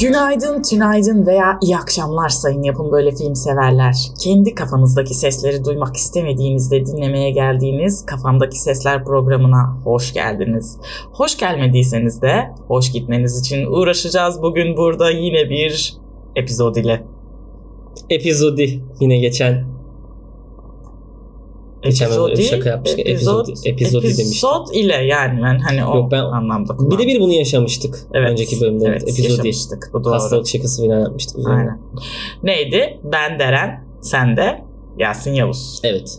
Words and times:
Günaydın, 0.00 0.62
tünaydın 0.62 1.26
veya 1.26 1.58
iyi 1.62 1.76
akşamlar 1.76 2.28
sayın 2.28 2.62
yapın 2.62 2.92
böyle 2.92 3.10
film 3.10 3.34
severler. 3.34 3.96
Kendi 4.20 4.54
kafanızdaki 4.54 5.14
sesleri 5.14 5.64
duymak 5.64 5.96
istemediğinizde 5.96 6.86
dinlemeye 6.86 7.30
geldiğiniz 7.30 8.06
Kafamdaki 8.06 8.58
Sesler 8.58 9.04
programına 9.04 9.76
hoş 9.84 10.12
geldiniz. 10.12 10.78
Hoş 11.12 11.38
gelmediyseniz 11.38 12.22
de 12.22 12.50
hoş 12.68 12.92
gitmeniz 12.92 13.40
için 13.40 13.66
uğraşacağız 13.66 14.42
bugün 14.42 14.76
burada 14.76 15.10
yine 15.10 15.50
bir 15.50 15.96
epizod 16.36 16.76
ile. 16.76 17.02
Epizodi 18.10 18.80
yine 19.00 19.18
geçen 19.18 19.75
Geçen 21.88 22.12
öyle 22.12 22.42
şaka 22.42 22.68
yapmıştım. 22.68 23.00
Epizodi, 23.00 23.52
epizodi 23.64 24.04
demiştim. 24.04 24.26
Epizod 24.26 24.66
ile 24.74 24.94
yani 24.94 25.42
ben 25.42 25.58
hani 25.58 25.84
o 25.84 25.96
Yok, 25.96 26.12
ben- 26.12 26.18
anlamda 26.18 26.90
Bir 26.90 26.98
de 26.98 27.06
bir 27.06 27.20
bunu 27.20 27.32
yaşamıştık. 27.32 27.98
Evet. 28.14 28.30
Önceki 28.30 28.60
bölümde. 28.60 28.84
Evet, 28.88 29.02
epizodi. 29.02 29.30
yaşamıştık. 29.30 29.90
Bu 29.92 30.04
doğru. 30.04 30.14
Hastalık 30.14 30.48
şakası 30.48 30.86
falan 30.86 31.00
yapmıştık. 31.00 31.48
Aynen. 31.48 31.80
Neydi? 32.42 33.00
Ben 33.04 33.38
Deren, 33.38 33.84
sen 34.00 34.36
de 34.36 34.64
Yasin 34.98 35.32
Yavuz. 35.32 35.80
Evet. 35.84 36.18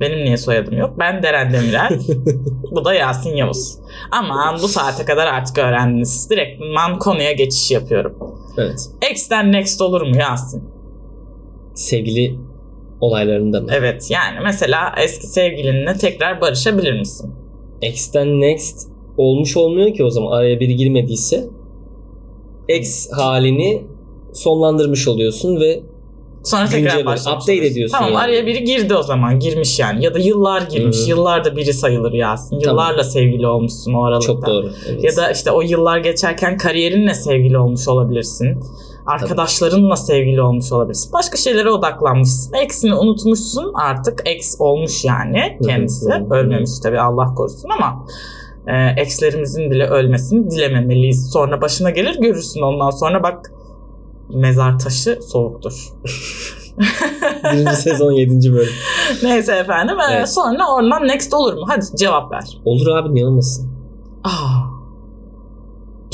Benim 0.00 0.24
niye 0.24 0.36
soyadım 0.36 0.78
yok? 0.78 0.94
Ben 0.98 1.22
Deren 1.22 1.52
Demirel. 1.52 2.00
bu 2.70 2.84
da 2.84 2.94
Yasin 2.94 3.36
Yavuz. 3.36 3.78
Aman 4.10 4.58
bu 4.62 4.68
saate 4.68 5.04
kadar 5.04 5.26
artık 5.26 5.58
öğrendiniz. 5.58 6.30
Direkt 6.30 6.60
man 6.74 6.98
konuya 6.98 7.32
geçiş 7.32 7.70
yapıyorum. 7.70 8.14
Evet. 8.58 8.88
X'ten 9.10 9.52
next 9.52 9.80
olur 9.80 10.02
mu 10.02 10.16
Yasin? 10.16 10.64
Sevgili 11.74 12.38
olaylarında 13.00 13.60
mı? 13.60 13.66
Evet 13.72 14.10
yani 14.10 14.38
mesela 14.42 14.94
eski 15.02 15.26
sevgilinle 15.26 15.94
tekrar 15.94 16.40
barışabilir 16.40 16.98
misin? 16.98 17.32
X'ten 17.82 18.40
next 18.40 18.88
olmuş 19.16 19.56
olmuyor 19.56 19.94
ki 19.94 20.04
o 20.04 20.10
zaman 20.10 20.32
araya 20.32 20.60
biri 20.60 20.76
girmediyse. 20.76 21.44
X 22.68 23.08
halini 23.12 23.82
sonlandırmış 24.32 25.08
oluyorsun 25.08 25.60
ve 25.60 25.80
Sonra 26.44 26.66
tekrar 26.66 27.04
başlamış 27.04 27.42
update 27.42 27.66
ediyorsun 27.66 27.96
Tamam 27.98 28.12
yani. 28.12 28.22
araya 28.22 28.46
biri 28.46 28.64
girdi 28.64 28.94
o 28.94 29.02
zaman 29.02 29.38
girmiş 29.40 29.78
yani 29.78 30.04
ya 30.04 30.14
da 30.14 30.18
yıllar 30.18 30.62
girmiş 30.62 30.98
Hı 30.98 31.04
hı. 31.04 31.08
yıllarda 31.10 31.56
biri 31.56 31.72
sayılır 31.72 32.12
Yasin. 32.12 32.60
Tamam. 32.60 32.62
Yıllarla 32.64 33.04
sevgili 33.04 33.46
olmuşsun 33.46 33.92
o 33.94 34.04
aralıkta. 34.04 34.26
çok 34.26 34.46
doğru. 34.46 34.70
Evet. 34.88 35.04
Ya 35.04 35.16
da 35.16 35.30
işte 35.30 35.50
o 35.50 35.60
yıllar 35.62 35.98
geçerken 35.98 36.56
kariyerinle 36.58 37.14
sevgili 37.14 37.58
olmuş 37.58 37.88
olabilirsin. 37.88 38.60
Arkadaşlarınla 39.08 39.96
sevgili 39.96 40.42
olmuş 40.42 40.72
olabilirsin. 40.72 41.12
Başka 41.12 41.36
şeylere 41.36 41.70
odaklanmışsın. 41.70 42.52
Eksini 42.54 42.94
unutmuşsun 42.94 43.72
artık. 43.74 44.22
Eks 44.24 44.56
olmuş 44.58 45.04
yani 45.04 45.58
kendisi. 45.64 46.08
Ölmemiş 46.30 46.70
tabii 46.82 47.00
Allah 47.00 47.34
korusun 47.34 47.68
ama 47.78 48.06
e, 48.66 49.00
ekslerimizin 49.00 49.70
bile 49.70 49.86
ölmesini 49.86 50.50
dilememeliyiz. 50.50 51.30
Sonra 51.32 51.60
başına 51.60 51.90
gelir 51.90 52.20
görürsün 52.20 52.60
ondan 52.62 52.90
sonra 52.90 53.22
bak 53.22 53.52
mezar 54.34 54.78
taşı 54.78 55.18
soğuktur. 55.22 55.88
Birinci 57.52 57.76
sezon 57.76 58.12
7. 58.12 58.52
bölüm. 58.52 58.72
Neyse 59.22 59.52
efendim. 59.52 59.96
e, 60.10 60.14
Evet. 60.14 60.28
sonra 60.28 60.74
oradan 60.74 61.08
next 61.08 61.34
olur 61.34 61.54
mu? 61.54 61.64
Hadi 61.68 61.84
cevap 61.96 62.32
ver. 62.32 62.44
Olur 62.64 62.86
abi 62.96 63.14
niye 63.14 63.26
olmasın? 63.26 63.70
Aa, 64.24 64.28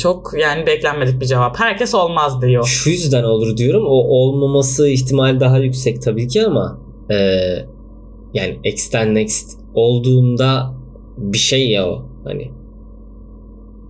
çok 0.05 0.33
yani 0.39 0.67
beklenmedik 0.67 1.21
bir 1.21 1.27
cevap. 1.27 1.61
Herkes 1.61 1.95
olmaz 1.95 2.43
diyor. 2.43 2.65
Şu 2.65 2.91
yüzden 2.91 3.25
olur 3.25 3.57
diyorum. 3.57 3.85
O 3.87 3.95
olmaması 3.95 4.89
ihtimali 4.89 5.41
daha 5.41 5.59
yüksek 5.59 6.03
tabii 6.03 6.29
ki 6.29 6.47
ama 6.47 6.81
e, 7.11 7.17
yani 8.35 8.59
X'ten 8.65 9.15
next 9.15 9.59
olduğunda 9.75 10.75
bir 11.17 11.39
şey 11.39 11.71
ya 11.71 11.89
o 11.89 12.03
hani. 12.25 12.51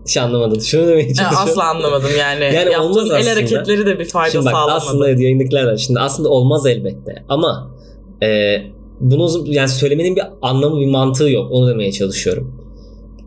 Hiç 0.06 0.16
anlamadın. 0.16 0.58
Şunu 0.58 0.88
demeye 0.88 1.14
çalışıyorum. 1.14 1.38
asla 1.50 1.70
anlamadım 1.70 2.10
yani. 2.19 2.44
Yani 2.44 2.72
Yaptığın 2.72 3.14
el 3.14 3.28
hareketleri 3.28 3.86
de 3.86 3.98
bir 3.98 4.04
fayda 4.04 4.30
Şimdi 4.30 4.44
bak 4.44 4.53
sağlamadı. 4.53 4.76
aslında 4.76 5.08
evet, 5.08 5.20
yayındakiler 5.20 5.64
var. 5.64 5.76
Şimdi 5.76 6.00
aslında 6.00 6.28
olmaz 6.28 6.66
elbette 6.66 7.24
ama 7.28 7.70
e, 8.22 8.56
bunu 9.00 9.44
yani 9.47 9.69
söylemenin 9.69 10.16
bir 10.16 10.22
anlamı 10.42 10.80
bir 10.80 10.91
mantığı 10.91 11.30
yok. 11.30 11.53
Onu 11.53 11.69
demeye 11.69 11.92
çalışıyorum. 11.92 12.63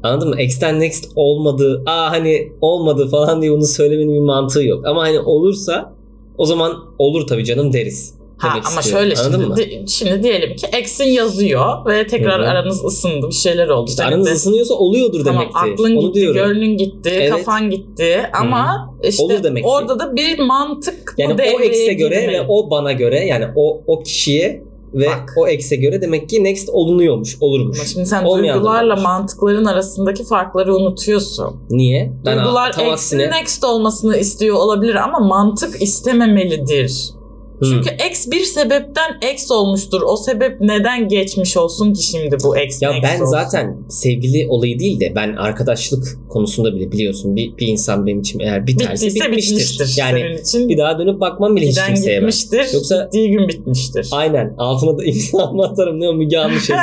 Anladın 0.03 0.29
mı? 0.29 0.41
X'ten 0.41 0.79
next 0.79 1.05
olmadı. 1.15 1.83
Aa 1.85 2.11
hani 2.11 2.51
olmadı 2.61 3.07
falan 3.11 3.41
diye 3.41 3.51
bunu 3.51 3.65
söylemenin 3.65 4.13
bir 4.13 4.19
mantığı 4.19 4.63
yok. 4.63 4.85
Ama 4.85 5.01
hani 5.01 5.19
olursa 5.19 5.93
o 6.37 6.45
zaman 6.45 6.73
olur 6.97 7.27
tabii 7.27 7.45
canım 7.45 7.73
deriz. 7.73 8.17
Ha, 8.37 8.49
demek 8.51 8.65
ama 8.67 8.79
istiyorum. 8.79 9.03
şöyle 9.09 9.21
Anladın 9.21 9.55
şimdi, 9.55 9.85
di- 9.85 9.91
şimdi 9.91 10.23
diyelim 10.23 10.55
ki 10.55 10.67
X'in 10.79 11.05
yazıyor 11.09 11.85
ve 11.85 12.07
tekrar 12.07 12.39
Hı 12.41 12.45
hı. 12.45 12.49
aranız 12.49 12.85
ısındı 12.85 13.27
bir 13.29 13.33
şeyler 13.35 13.67
oldu. 13.67 13.89
İşte 13.89 14.01
Senin 14.03 14.11
aranız 14.11 14.27
de- 14.27 14.31
ısınıyorsa 14.31 14.73
oluyordur 14.73 15.25
Tamam 15.25 15.41
demektir. 15.41 15.73
aklın 15.73 15.95
Onu 15.95 16.07
gitti, 16.07 16.13
diyorum. 16.21 16.41
gönlün 16.47 16.77
gitti, 16.77 17.09
Evet. 17.13 17.29
kafan 17.31 17.69
gitti 17.69 18.19
ama 18.41 18.93
işte 19.03 19.23
Olur 19.23 19.43
demek 19.43 19.63
ki. 19.63 19.69
orada 19.69 19.99
da 19.99 20.15
bir 20.15 20.39
mantık 20.39 21.13
Yani 21.17 21.33
o 21.33 21.37
devreye 21.37 21.67
X'e 21.69 21.93
göre 21.93 22.27
ve 22.27 22.41
o 22.47 22.69
bana 22.69 22.91
göre 22.91 23.25
yani 23.25 23.45
o 23.55 23.81
o 23.87 24.03
kişiye 24.03 24.63
ve 24.97 25.07
Bak. 25.07 25.33
o 25.37 25.47
X'e 25.47 25.75
göre 25.75 26.01
demek 26.01 26.29
ki 26.29 26.43
next 26.43 26.69
olunuyormuş, 26.69 27.37
olurmuş. 27.41 27.79
Ama 27.79 27.85
şimdi 27.87 28.05
sen 28.05 28.23
Olmayan 28.23 28.55
duygularla 28.55 28.93
olmuş. 28.93 29.03
mantıkların 29.03 29.65
arasındaki 29.65 30.23
farkları 30.23 30.75
unutuyorsun. 30.75 31.55
Niye? 31.69 32.13
Ben 32.25 32.37
Duygular 32.37 32.75
aksine 32.91 33.31
next 33.31 33.63
olmasını 33.63 34.17
istiyor 34.17 34.55
olabilir 34.55 34.95
ama 34.95 35.19
mantık 35.19 35.81
istememelidir. 35.81 37.16
Çünkü 37.63 37.89
X 38.11 38.27
bir 38.31 38.43
sebepten 38.43 39.31
X 39.33 39.51
olmuştur. 39.51 40.01
O 40.07 40.17
sebep 40.17 40.61
neden 40.61 41.07
geçmiş 41.07 41.57
olsun 41.57 41.93
ki 41.93 42.03
şimdi 42.03 42.37
bu 42.43 42.57
X 42.57 42.81
Ya 42.81 42.91
next 42.91 43.03
ben 43.03 43.15
olsun? 43.21 43.25
zaten 43.31 43.77
sevgili 43.89 44.47
olayı 44.49 44.79
değil 44.79 44.99
de 44.99 45.13
ben 45.15 45.33
arkadaşlık 45.35 46.17
konusunda 46.29 46.75
bile 46.75 46.91
biliyorsun 46.91 47.35
bir, 47.35 47.57
bir 47.57 47.67
insan 47.67 48.07
benim 48.07 48.19
için 48.19 48.39
eğer 48.39 48.67
biterse 48.67 49.05
bittiyse 49.07 49.25
bitmiştir. 49.25 49.55
bitmiştir. 49.55 49.93
Yani 50.01 50.37
için 50.41 50.69
bir 50.69 50.77
daha 50.77 50.99
dönüp 50.99 51.19
bakmam 51.19 51.55
bile 51.55 51.67
hiç 51.67 51.79
kimseye 51.87 52.07
ben. 52.21 52.27
gitmiştir. 52.29 52.73
Yoksa- 52.73 53.03
Gittiği 53.03 53.31
gün 53.31 53.47
bitmiştir. 53.47 54.09
Aynen 54.11 54.55
altına 54.57 54.97
da 54.97 55.03
imza 55.05 55.43
atarım 55.63 55.99
ne 55.99 56.09
o 56.09 56.13
Müge 56.13 56.37
Anlı 56.37 56.53
şeysi 56.59 56.73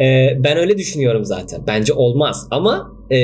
Ee, 0.00 0.36
ben 0.44 0.56
öyle 0.56 0.78
düşünüyorum 0.78 1.24
zaten. 1.24 1.62
Bence 1.66 1.92
olmaz 1.92 2.46
ama 2.50 2.92
e, 3.10 3.16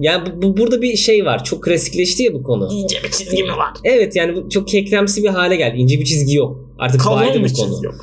yani 0.00 0.22
bu, 0.26 0.42
bu- 0.42 0.56
burada 0.56 0.82
bir 0.82 0.96
şey 0.96 1.24
var. 1.24 1.44
Çok 1.44 1.64
klasikleşti 1.64 2.22
ya 2.22 2.34
bu 2.34 2.42
konu. 2.42 2.68
İnce 2.72 2.96
bir 3.04 3.10
çizgi 3.10 3.42
mi 3.42 3.48
var? 3.56 3.70
Evet 3.84 4.16
yani 4.16 4.36
bu 4.36 4.48
çok 4.48 4.68
kekremsi 4.68 5.22
bir 5.22 5.28
hale 5.28 5.56
geldi. 5.56 5.76
İnce 5.78 6.00
bir 6.00 6.04
çizgi 6.04 6.36
yok. 6.36 6.60
Artık 6.78 7.00
Kalın 7.00 7.20
bu 7.20 7.34
bir 7.34 7.34
konu. 7.34 7.46
çizgi 7.70 7.86
yok. 7.86 7.94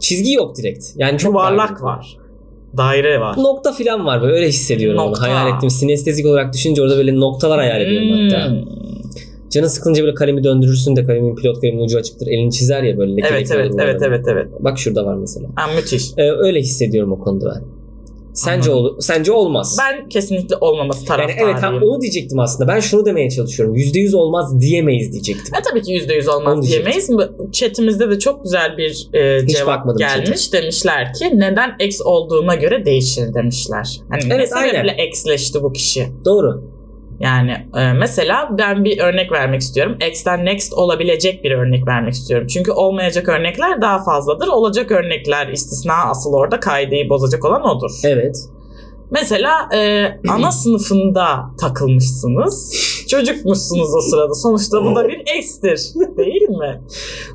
Çizgi 0.00 0.32
yok 0.32 0.56
direkt. 0.56 0.84
Yani 0.96 1.18
çok. 1.18 1.32
Yuvarlak 1.32 1.82
var. 1.82 2.16
Daire 2.76 3.20
var. 3.20 3.36
Nokta 3.38 3.72
falan 3.72 4.06
var 4.06 4.22
böyle 4.22 4.34
öyle 4.34 4.48
hissediyorum 4.48 4.96
Nokta. 5.00 5.20
onu. 5.26 5.28
Hayal 5.34 5.56
ettim. 5.56 5.70
Sinestezik 5.70 6.26
olarak 6.26 6.54
düşünce 6.54 6.82
orada 6.82 6.96
böyle 6.96 7.20
noktalar 7.20 7.58
hayal 7.58 7.80
ediyorum 7.80 8.08
hatta. 8.12 8.52
Canın 9.52 9.66
sıkılınca 9.66 10.02
böyle 10.02 10.14
kalemi 10.14 10.44
döndürürsün 10.44 10.96
de 10.96 11.04
kalemin 11.04 11.36
pilot 11.36 11.60
kalemin 11.60 11.84
ucu 11.84 11.98
açıktır. 11.98 12.26
Elini 12.26 12.52
çizer 12.52 12.82
ya 12.82 12.98
böyle 12.98 13.16
leke 13.16 13.28
Evet 13.30 13.50
leke 13.50 13.60
evet 13.60 13.72
evet 13.78 14.02
evet 14.02 14.24
evet. 14.28 14.46
Bak 14.60 14.78
şurada 14.78 15.06
var 15.06 15.14
mesela. 15.14 15.48
Ha, 15.54 15.70
müthiş. 15.76 16.10
Ee, 16.16 16.30
öyle 16.30 16.60
hissediyorum 16.60 17.12
o 17.12 17.18
konuda 17.18 17.54
ben. 17.54 17.62
Sence 18.34 18.70
ol, 18.70 19.00
sence 19.00 19.32
olmaz. 19.32 19.76
Ben 19.80 20.08
kesinlikle 20.08 20.56
olmaması 20.56 20.98
yani 21.00 21.08
taraftarıyım. 21.08 21.48
evet 21.50 21.62
ha, 21.62 21.72
onu 21.82 22.00
diyecektim 22.00 22.38
aslında. 22.38 22.68
Ben 22.72 22.80
şunu 22.80 23.06
demeye 23.06 23.30
çalışıyorum. 23.30 23.76
%100 23.76 24.16
olmaz 24.16 24.60
diyemeyiz 24.60 25.12
diyecektim. 25.12 25.54
E 25.54 25.62
tabii 25.70 25.82
ki 25.82 25.92
%100 25.92 26.28
Onu 26.30 26.36
olmaz 26.36 26.62
diyecektim. 26.62 26.92
diyemeyiz. 27.08 27.52
Chatimizde 27.52 28.10
de 28.10 28.18
çok 28.18 28.44
güzel 28.44 28.76
bir 28.78 29.08
e, 29.14 29.42
Hiç 29.42 29.56
cevap 29.56 29.98
gelmiş. 29.98 30.52
Demişler 30.52 31.12
ki 31.14 31.30
neden 31.34 31.70
ex 31.80 32.00
olduğuna 32.04 32.54
göre 32.54 32.84
değişir 32.84 33.34
demişler. 33.34 34.00
Hani 34.08 34.28
ne 34.28 34.34
Evet, 34.34 34.48
sebeple 34.48 34.78
aynen. 34.78 34.94
exleşti 34.98 35.62
bu 35.62 35.72
kişi? 35.72 36.06
Doğru. 36.24 36.71
Yani 37.22 37.66
e, 37.76 37.92
mesela 37.92 38.48
ben 38.58 38.84
bir 38.84 38.98
örnek 38.98 39.32
vermek 39.32 39.60
istiyorum. 39.60 39.96
X'ten 40.08 40.44
next 40.44 40.72
olabilecek 40.72 41.44
bir 41.44 41.50
örnek 41.50 41.86
vermek 41.86 42.12
istiyorum. 42.12 42.46
Çünkü 42.46 42.72
olmayacak 42.72 43.28
örnekler 43.28 43.80
daha 43.80 44.04
fazladır. 44.04 44.48
Olacak 44.48 44.90
örnekler 44.90 45.48
istisna 45.48 45.94
asıl 45.94 46.32
orada 46.32 46.60
kaideyi 46.60 47.08
bozacak 47.08 47.44
olan 47.44 47.62
odur. 47.62 47.90
Evet. 48.04 48.36
Mesela 49.12 49.68
e, 49.74 50.04
ana 50.28 50.52
sınıfında 50.62 51.26
takılmışsınız. 51.60 52.72
Çocukmuşsunuz 53.08 53.94
o 53.94 54.00
sırada. 54.10 54.34
Sonuçta 54.34 54.84
bu 54.84 54.96
da 54.96 55.08
bir 55.08 55.22
ekstir 55.36 55.80
değil 56.16 56.48
mi? 56.48 56.82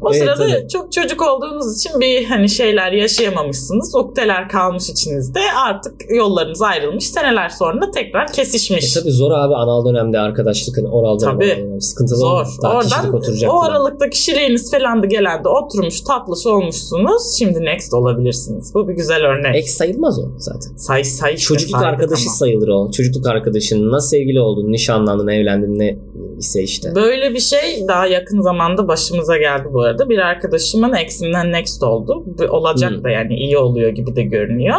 O 0.02 0.10
Evet, 0.14 0.22
sırada 0.22 0.46
evet. 0.50 0.70
çok 0.70 0.92
çocuk 0.92 1.22
olduğunuz 1.22 1.78
için 1.80 2.00
bir 2.02 2.26
hani 2.26 2.50
şeyler 2.50 2.92
yaşayamamışsınız. 2.92 3.96
Ukdeler 3.96 4.50
kalmış 4.50 4.90
içinizde. 4.90 5.40
Artık 5.68 5.94
yollarınız 6.10 6.62
ayrılmış. 6.62 7.10
Seneler 7.10 7.50
sonra 7.50 7.92
tekrar 7.92 8.34
kesişmiş. 8.34 8.98
E 8.98 9.00
tabi 9.00 9.12
zor 9.12 9.32
abi 9.32 9.56
anal 9.56 9.86
dönemde 9.86 10.20
arkadaşlık 10.20 10.78
hani 10.78 10.88
oral 10.88 11.20
dönem, 11.20 11.34
Tabii. 11.34 11.48
dönem 11.50 11.82
sıkıntılı 11.82 12.18
Zor. 12.18 12.46
Daha 12.64 12.78
Oradan 12.78 13.14
oturacak. 13.14 13.54
o 13.54 13.62
aralıkta 13.62 14.10
kişiliğiniz 14.10 14.72
falan 14.72 15.04
da 15.04 15.06
gelende 15.06 15.50
oturmuş 15.50 16.02
tatlış 16.02 16.46
olmuşsunuz. 16.46 17.36
Şimdi 17.40 17.62
next 17.66 17.94
olabilirsiniz. 17.94 18.74
Bu 18.74 18.88
bir 18.88 18.94
güzel 18.94 19.26
örnek. 19.26 19.56
Ek 19.56 19.68
sayılmaz 19.68 20.20
o 20.20 20.24
zaten. 20.38 20.76
Say 20.78 21.04
say 21.04 21.38
Çocuk 21.38 21.67
çocukluk 21.72 21.94
arkadaşı 21.94 22.30
ama. 22.30 22.36
sayılır 22.36 22.68
o. 22.68 22.92
Çocukluk 22.92 23.28
arkadaşın 23.28 23.92
nasıl 23.92 24.08
sevgili 24.10 24.42
oldun, 24.42 24.72
nişanlandın, 24.72 25.28
evlendin 25.28 25.80
ne 25.80 25.98
ise 26.38 26.64
işte. 26.64 26.96
Böyle 26.96 27.34
bir 27.34 27.40
şey 27.40 27.88
daha 27.88 28.08
yakın 28.08 28.42
zamanda 28.42 28.88
başımıza 28.88 29.38
geldi 29.38 29.68
bu 29.74 29.82
arada. 29.82 30.10
Bir 30.10 30.18
arkadaşımın 30.18 30.94
eksinden 30.94 31.52
next 31.52 31.84
oldu. 31.84 32.24
Olacak 32.50 32.92
Hmm. 32.92 33.04
da 33.04 33.10
yani 33.10 33.36
iyi 33.36 33.58
oluyor 33.58 33.90
gibi 33.90 34.16
de 34.16 34.24
görünüyor. 34.24 34.78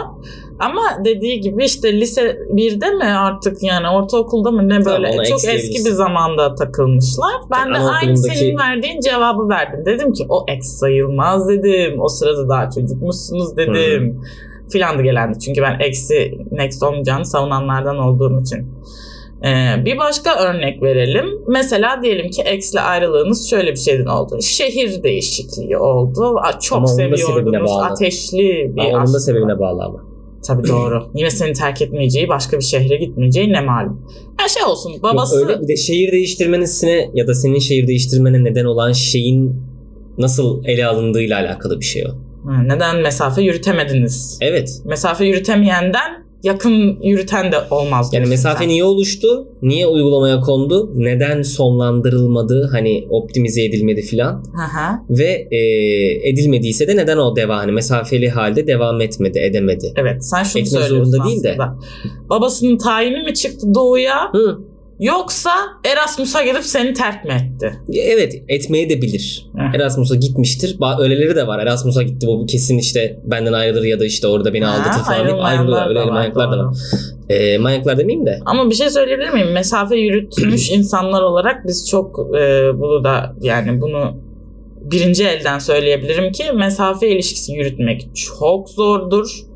Ama 0.58 0.82
dediği 1.04 1.40
gibi 1.40 1.64
işte 1.64 2.00
lise 2.00 2.38
1'de 2.52 2.90
mi 2.90 3.04
artık 3.04 3.62
yani 3.62 3.88
ortaokulda 3.88 4.50
mı 4.50 4.68
ne 4.68 4.82
Tamam, 4.82 5.02
böyle 5.02 5.14
ona 5.14 5.24
çok 5.24 5.44
eski 5.44 5.84
bir 5.84 5.90
zamanda 5.90 6.54
takılmışlar. 6.54 7.32
Ben 7.50 7.74
de 7.74 7.78
aynı 7.78 8.16
senin 8.16 8.58
verdiğin 8.58 9.00
cevabı 9.00 9.48
verdim. 9.48 9.84
Dedim 9.86 10.12
ki 10.12 10.26
o 10.28 10.44
ex 10.48 10.64
sayılmaz 10.66 11.48
dedim. 11.48 12.00
O 12.00 12.08
sırada 12.08 12.48
daha 12.48 12.70
çocukmuşsunuz 12.70 13.56
dedim. 13.56 14.20
Filandı 14.72 15.02
gelendi. 15.02 15.38
Çünkü 15.38 15.62
ben 15.62 15.80
eksi 15.80 16.38
next 16.50 16.82
olmayacağını 16.82 17.26
savunanlardan 17.26 17.98
olduğum 17.98 18.40
için. 18.42 18.66
Ee, 19.44 19.84
bir 19.84 19.98
başka 19.98 20.38
örnek 20.38 20.82
verelim. 20.82 21.26
Mesela 21.48 22.00
diyelim 22.02 22.30
ki 22.30 22.42
ex'le 22.42 22.76
ayrılığınız 22.76 23.50
şöyle 23.50 23.70
bir 23.70 23.76
şeyden 23.76 24.06
oldu. 24.06 24.38
Şehir 24.42 25.02
değişikliği 25.02 25.78
oldu. 25.78 26.36
Çok 26.62 26.78
Ama 26.78 26.86
da 26.86 26.92
seviyordunuz. 26.92 27.70
Ateşli 27.70 28.72
bir 28.76 28.80
Ama 28.80 28.98
onun 28.98 29.14
da 29.14 29.20
sebebine 29.20 29.58
bağlı 29.58 29.84
ama. 29.84 30.04
Tabii 30.46 30.68
doğru. 30.68 31.10
Yine 31.14 31.30
seni 31.30 31.52
terk 31.52 31.82
etmeyeceği, 31.82 32.28
başka 32.28 32.58
bir 32.58 32.64
şehre 32.64 32.96
gitmeyeceği 32.96 33.52
ne 33.52 33.60
malum. 33.60 34.06
Her 34.36 34.48
şey 34.48 34.64
olsun. 34.64 34.92
Babası 35.02 35.40
Yok, 35.40 35.50
öyle 35.50 35.62
bir 35.62 35.68
de 35.68 35.76
şehir 35.76 36.12
değiştirmenesine 36.12 37.10
ya 37.14 37.26
da 37.26 37.34
senin 37.34 37.58
şehir 37.58 37.86
değiştirmene 37.86 38.44
neden 38.44 38.64
olan 38.64 38.92
şeyin 38.92 39.62
nasıl 40.18 40.64
ele 40.64 40.86
alındığıyla 40.86 41.38
alakalı 41.38 41.80
bir 41.80 41.84
şey 41.84 42.04
o. 42.06 42.27
Neden 42.48 43.02
mesafe 43.02 43.42
yürütemediniz? 43.42 44.38
Evet. 44.40 44.70
Mesafe 44.84 45.24
yürütemeyenden 45.24 46.28
yakın 46.42 47.02
yürüten 47.02 47.52
de 47.52 47.56
olmaz. 47.70 48.10
Yani 48.12 48.26
mesafe 48.26 48.58
sen. 48.58 48.68
niye 48.68 48.84
oluştu? 48.84 49.48
Niye 49.62 49.86
uygulamaya 49.86 50.40
kondu? 50.40 50.92
Neden 50.94 51.42
sonlandırılmadı? 51.42 52.68
Hani 52.72 53.06
optimize 53.10 53.64
edilmedi 53.64 54.02
filan. 54.02 54.44
Ve 55.10 55.48
e, 55.50 55.58
edilmediyse 56.28 56.88
de 56.88 56.96
neden 56.96 57.16
o 57.16 57.36
devam 57.36 57.58
hani 57.58 57.72
mesafeli 57.72 58.28
halde 58.28 58.66
devam 58.66 59.00
etmedi, 59.00 59.38
edemedi. 59.38 59.92
Evet 59.96 60.24
sen 60.24 60.42
şunu 60.42 60.62
Etmek 60.62 60.82
söylüyorsun 60.82 61.10
zorunda 61.10 61.28
değil 61.28 61.42
de. 61.42 61.58
Babasının 62.30 62.78
tayini 62.78 63.22
mi 63.22 63.34
çıktı 63.34 63.74
doğuya 63.74 64.32
Hı. 64.32 64.58
Yoksa 65.00 65.50
Erasmus'a 65.84 66.42
gidip 66.42 66.64
seni 66.64 66.94
terk 66.94 67.24
mi 67.24 67.32
etti? 67.32 67.72
Evet, 68.02 68.42
etmeye 68.48 68.90
de 68.90 69.02
bilir. 69.02 69.46
Erasmus'a 69.74 70.14
gitmiştir. 70.14 70.76
Öyleleri 71.00 71.36
de 71.36 71.46
var. 71.46 71.58
Erasmus'a 71.58 72.02
gitti 72.02 72.26
bu 72.26 72.46
kesin 72.46 72.78
işte 72.78 73.20
benden 73.24 73.52
ayrılır 73.52 73.84
ya 73.84 74.00
da 74.00 74.04
işte 74.04 74.26
orada 74.26 74.54
beni 74.54 74.66
aldatır 74.66 75.04
falan 75.04 75.26
deyip 75.26 75.44
ayrılmayanlar 75.44 75.82
ayrılıyor. 75.82 76.02
Öyle 76.02 76.10
manyaklar 76.10 76.52
da 76.52 76.58
var. 76.58 76.76
E, 77.28 77.58
manyaklar 77.58 77.98
demeyeyim 77.98 78.26
de. 78.26 78.40
Ama 78.46 78.70
bir 78.70 78.74
şey 78.74 78.90
söyleyebilir 78.90 79.30
miyim? 79.30 79.52
Mesafe 79.52 79.96
yürütmüş 79.96 80.70
insanlar 80.72 81.22
olarak 81.22 81.66
biz 81.66 81.88
çok 81.90 82.36
e, 82.36 82.70
bunu 82.74 83.04
da 83.04 83.34
yani 83.40 83.80
bunu 83.80 84.16
birinci 84.80 85.24
elden 85.24 85.58
söyleyebilirim 85.58 86.32
ki 86.32 86.44
mesafe 86.54 87.08
ilişkisi 87.08 87.52
yürütmek 87.52 88.08
çok 88.14 88.70
zordur. 88.70 89.47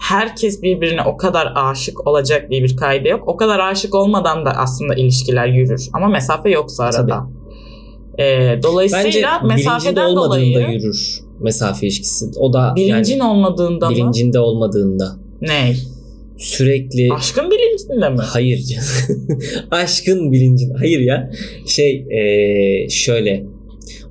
Herkes 0.00 0.62
birbirine 0.62 1.02
o 1.02 1.16
kadar 1.16 1.52
aşık 1.56 2.06
olacak 2.06 2.50
diye 2.50 2.62
bir 2.62 2.76
kaydı 2.76 3.08
yok. 3.08 3.28
O 3.28 3.36
kadar 3.36 3.58
aşık 3.58 3.94
olmadan 3.94 4.44
da 4.46 4.50
aslında 4.50 4.94
ilişkiler 4.94 5.46
yürür. 5.46 5.88
Ama 5.92 6.08
mesafe 6.08 6.50
yoksa 6.50 6.84
arada. 6.84 7.26
E, 8.18 8.58
dolayısıyla 8.62 9.40
Bence 9.42 9.54
mesafeden 9.54 10.04
olmadığında 10.04 10.26
dolayı 10.26 10.72
yürür 10.72 11.24
mesafe 11.40 11.86
ilişkisi. 11.86 12.30
O 12.38 12.52
da 12.52 12.72
bilincin 12.76 13.18
yani 13.18 13.30
olmadığında 13.30 13.90
mı? 13.90 13.96
bilincinde 13.96 14.40
olmadığında. 14.40 15.16
Ne? 15.40 15.74
Sürekli 16.38 17.12
Aşkın 17.12 17.50
bilincinde 17.50 18.08
mi? 18.08 18.18
Hayır. 18.20 18.64
Aşkın 19.70 20.32
bilincin. 20.32 20.74
Hayır 20.74 21.00
ya. 21.00 21.30
Şey 21.66 22.06
eee, 22.10 22.88
şöyle. 22.90 23.44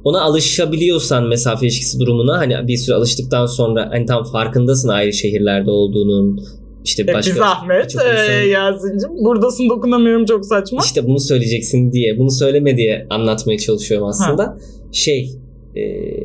Ona 0.03 0.21
alışabiliyorsan 0.21 1.27
mesafe 1.27 1.65
ilişkisi 1.65 1.99
durumuna 1.99 2.37
hani 2.37 2.67
bir 2.67 2.77
süre 2.77 2.95
alıştıktan 2.95 3.45
sonra 3.45 3.89
hani 3.91 4.05
tam 4.05 4.23
farkındasın 4.23 4.89
ayrı 4.89 5.13
şehirlerde 5.13 5.71
olduğunun 5.71 6.41
işte 6.85 7.03
E, 7.03 7.07
bir 7.07 7.13
başka 7.13 7.33
zahmet 7.35 7.95
e, 7.95 8.47
Yasin'cim. 8.47 9.09
Buradasın 9.25 9.69
dokunamıyorum 9.69 10.25
çok 10.25 10.45
saçma. 10.45 10.81
işte 10.85 11.07
bunu 11.07 11.19
söyleyeceksin 11.19 11.91
diye 11.91 12.19
bunu 12.19 12.31
söyleme 12.31 12.77
diye 12.77 13.07
anlatmaya 13.09 13.57
çalışıyorum 13.57 14.07
aslında. 14.07 14.57
Şey 14.91 15.29
eee, 15.75 16.23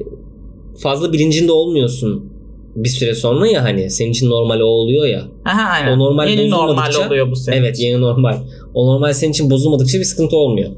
fazla 0.83 1.13
bilincinde 1.13 1.53
olmuyorsun 1.53 2.33
bir 2.77 2.89
süre 2.89 3.15
sonra 3.15 3.47
ya 3.47 3.65
hani 3.65 3.91
senin 3.91 4.11
için 4.11 4.31
normal 4.31 4.61
o 4.61 4.65
oluyor 4.65 5.07
ya. 5.07 5.23
Aha, 5.45 5.71
aynen. 5.71 5.93
O 5.93 5.99
normal 5.99 6.29
Yeni 6.29 6.51
normal 6.51 7.07
oluyor 7.07 7.31
bu 7.31 7.37
senin 7.37 7.57
Evet 7.57 7.81
yeni 7.81 8.01
normal. 8.01 8.37
O 8.75 8.87
normal 8.87 9.13
senin 9.13 9.33
için 9.33 9.51
bozulmadıkça 9.51 9.99
bir 9.99 10.05
sıkıntı 10.05 10.37
olmuyor 10.37 10.71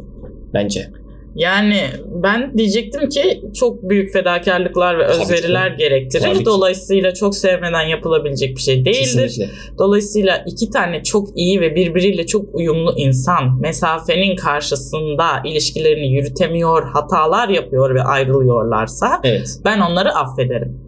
bence. 0.54 0.90
Yani 1.34 1.80
ben 2.22 2.58
diyecektim 2.58 3.08
ki 3.08 3.42
çok 3.54 3.88
büyük 3.88 4.12
fedakarlıklar 4.12 4.98
ve 4.98 5.06
Tabii 5.06 5.22
özveriler 5.22 5.70
gerektirir. 5.70 6.22
Tabii 6.24 6.38
ki. 6.38 6.44
Dolayısıyla 6.44 7.14
çok 7.14 7.36
sevmeden 7.36 7.82
yapılabilecek 7.82 8.56
bir 8.56 8.60
şey 8.60 8.84
değildir. 8.84 9.28
Kesinlikle. 9.28 9.48
Dolayısıyla 9.78 10.44
iki 10.46 10.70
tane 10.70 11.02
çok 11.02 11.28
iyi 11.36 11.60
ve 11.60 11.74
birbiriyle 11.74 12.26
çok 12.26 12.54
uyumlu 12.54 12.94
insan 12.96 13.60
mesafenin 13.60 14.36
karşısında 14.36 15.26
ilişkilerini 15.44 16.14
yürütemiyor, 16.14 16.88
hatalar 16.88 17.48
yapıyor 17.48 17.94
ve 17.94 18.02
ayrılıyorlarsa 18.02 19.20
Evet. 19.24 19.48
ben 19.64 19.80
onları 19.80 20.14
affederim. 20.14 20.78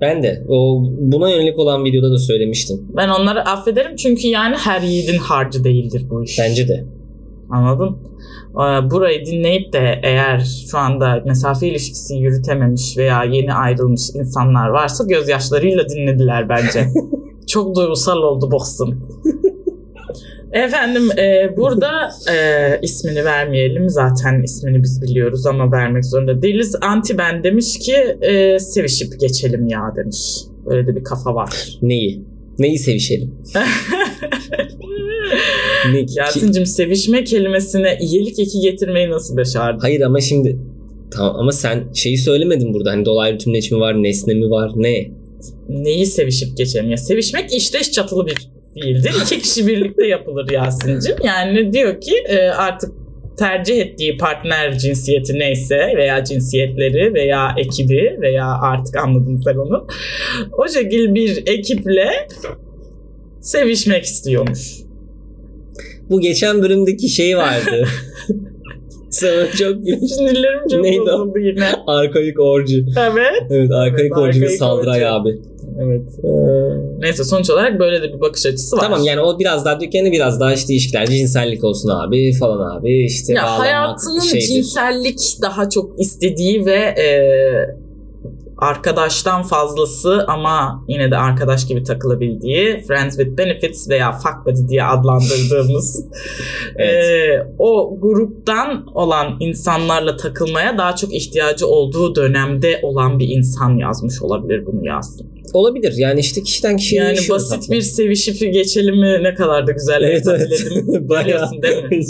Ben 0.00 0.22
de 0.22 0.44
o 0.48 0.82
buna 0.98 1.30
yönelik 1.30 1.58
olan 1.58 1.84
videoda 1.84 2.10
da 2.10 2.18
söylemiştim. 2.18 2.88
Ben 2.96 3.08
onları 3.08 3.44
affederim 3.44 3.96
çünkü 3.96 4.28
yani 4.28 4.56
her 4.56 4.80
yiğidin 4.80 5.18
harcı 5.18 5.64
değildir 5.64 6.02
bu 6.10 6.24
iş. 6.24 6.38
Bence 6.38 6.68
de. 6.68 6.84
Anladın? 7.50 7.98
Ee, 8.54 8.90
Burayı 8.90 9.26
dinleyip 9.26 9.72
de 9.72 10.00
eğer 10.02 10.46
şu 10.70 10.78
anda 10.78 11.22
mesafe 11.26 11.68
ilişkisi 11.68 12.14
yürütememiş 12.14 12.98
veya 12.98 13.24
yeni 13.24 13.54
ayrılmış 13.54 14.10
insanlar 14.14 14.68
varsa 14.68 15.04
gözyaşlarıyla 15.04 15.88
dinlediler 15.88 16.48
bence. 16.48 16.86
Çok 17.46 17.76
duygusal 17.76 18.16
oldu 18.16 18.50
boksum. 18.50 19.08
Efendim 20.52 21.02
e, 21.18 21.56
burada 21.56 22.10
e, 22.32 22.78
ismini 22.82 23.24
vermeyelim. 23.24 23.88
Zaten 23.88 24.42
ismini 24.42 24.82
biz 24.82 25.02
biliyoruz 25.02 25.46
ama 25.46 25.72
vermek 25.72 26.04
zorunda 26.04 26.42
değiliz. 26.42 26.76
Anti 26.80 27.18
ben 27.18 27.44
demiş 27.44 27.78
ki 27.78 27.94
e, 28.20 28.58
sevişip 28.58 29.20
geçelim 29.20 29.66
ya 29.68 29.92
demiş. 29.96 30.36
Öyle 30.66 30.86
de 30.86 30.96
bir 30.96 31.04
kafa 31.04 31.34
var. 31.34 31.78
Neyi? 31.82 32.24
Neyi 32.58 32.78
sevişelim? 32.78 33.34
Ne? 35.92 36.06
Yasin'cim 36.16 36.66
sevişme 36.66 37.24
kelimesine 37.24 37.98
iyilik 38.00 38.38
eki 38.38 38.60
getirmeyi 38.60 39.10
nasıl 39.10 39.36
başardın? 39.36 39.78
Hayır 39.78 40.00
ama 40.00 40.20
şimdi 40.20 40.58
tamam 41.10 41.36
ama 41.38 41.52
sen 41.52 41.92
şeyi 41.94 42.18
söylemedin 42.18 42.74
burada. 42.74 42.90
Hani 42.90 43.04
dolaylı 43.04 43.38
tümleç 43.38 43.70
mi 43.70 43.80
var, 43.80 44.02
nesne 44.02 44.34
mi 44.34 44.50
var, 44.50 44.72
ne? 44.76 45.10
neyi 45.68 46.06
sevişip 46.06 46.56
geçelim? 46.56 46.90
Ya 46.90 46.96
sevişmek 46.96 47.52
işteş 47.54 47.92
çatılı 47.92 48.26
bir 48.26 48.36
fiildir. 48.74 49.12
İki 49.22 49.38
kişi 49.38 49.66
birlikte 49.66 50.06
yapılır 50.06 50.50
Yasin'cim. 50.50 51.16
Yani 51.24 51.72
diyor 51.72 52.00
ki 52.00 52.14
e, 52.28 52.38
artık 52.38 52.92
tercih 53.38 53.80
ettiği 53.80 54.16
partner 54.16 54.78
cinsiyeti 54.78 55.38
neyse 55.38 55.92
veya 55.96 56.24
cinsiyetleri 56.24 57.14
veya 57.14 57.54
ekibi 57.58 58.16
veya 58.20 58.46
artık 58.62 58.96
anladın 58.96 59.40
sen 59.44 59.54
onu. 59.54 59.86
O 60.58 60.68
şekil 60.68 61.14
bir 61.14 61.42
ekiple 61.46 62.10
sevişmek 63.44 64.04
istiyormuş. 64.04 64.84
Bu 66.10 66.20
geçen 66.20 66.62
bölümdeki 66.62 67.08
şey 67.08 67.36
vardı. 67.36 67.84
Sana 69.10 69.50
çok 69.50 69.86
gülmüş. 69.86 70.12
Sinirlerim 70.12 70.68
çok 70.70 70.82
Neydi 70.82 71.00
bozuldu 71.00 71.38
yine. 71.38 71.68
Arkaik 71.86 72.40
orcu. 72.40 72.76
Evet. 73.10 73.42
Evet 73.50 73.70
arkaik 73.70 74.00
Evet, 74.00 74.18
orcu 74.18 74.40
ve 74.40 74.48
Saldıray 74.48 75.06
abi. 75.08 75.38
Evet. 75.82 76.02
Neyse 76.98 77.24
sonuç 77.24 77.50
olarak 77.50 77.78
böyle 77.78 78.02
de 78.02 78.12
bir 78.14 78.20
bakış 78.20 78.46
açısı 78.46 78.76
var. 78.76 78.80
Tamam 78.80 79.04
yani 79.04 79.20
o 79.20 79.38
biraz 79.38 79.64
daha 79.64 79.80
dükkanı 79.80 80.12
biraz 80.12 80.40
daha 80.40 80.52
işte 80.54 80.72
ilişkiler 80.72 81.06
cinsellik 81.06 81.64
olsun 81.64 81.88
abi 81.88 82.32
falan 82.32 82.80
abi 82.80 83.04
işte 83.04 83.32
ya 83.32 83.42
bağlanmak 83.42 83.66
hayatının 83.66 84.20
şeydir. 84.20 84.46
cinsellik 84.46 85.18
daha 85.42 85.68
çok 85.70 86.00
istediği 86.00 86.66
ve 86.66 86.76
e, 86.76 87.06
arkadaştan 88.58 89.42
fazlası 89.42 90.24
ama 90.28 90.84
yine 90.88 91.10
de 91.10 91.16
arkadaş 91.16 91.66
gibi 91.66 91.82
takılabildiği 91.82 92.84
Friends 92.88 93.16
with 93.16 93.38
Benefits 93.38 93.88
veya 93.88 94.12
Fuck 94.12 94.46
Buddy 94.46 94.68
diye 94.68 94.84
adlandırdığımız 94.84 96.04
Evet. 96.76 97.04
e, 97.04 97.46
o 97.58 98.00
gruptan 98.00 98.86
olan 98.94 99.36
insanlarla 99.40 100.16
takılmaya 100.16 100.78
daha 100.78 100.96
çok 100.96 101.14
ihtiyacı 101.14 101.66
olduğu 101.66 102.14
dönemde 102.14 102.80
olan 102.82 103.18
bir 103.18 103.28
insan 103.28 103.76
yazmış 103.76 104.22
olabilir 104.22 104.66
bunu 104.66 104.86
yazsın. 104.86 105.26
Olabilir 105.52 105.94
yani 105.96 106.20
işte 106.20 106.42
kişiden 106.42 106.76
kişiye 106.76 107.02
Yani 107.02 107.18
basit 107.30 107.50
tatlım. 107.50 107.70
bir 107.76 107.80
sevişip 107.82 108.40
geçelim 108.40 109.00
mi 109.00 109.22
ne 109.22 109.34
kadar 109.34 109.66
da 109.66 109.72
güzel 109.72 110.02
Evet 110.02 110.26
evet. 110.28 110.50
Bayağı. 111.08 111.24
Biliyorsun 111.24 111.62
değil 111.62 111.84
mi? 111.84 112.04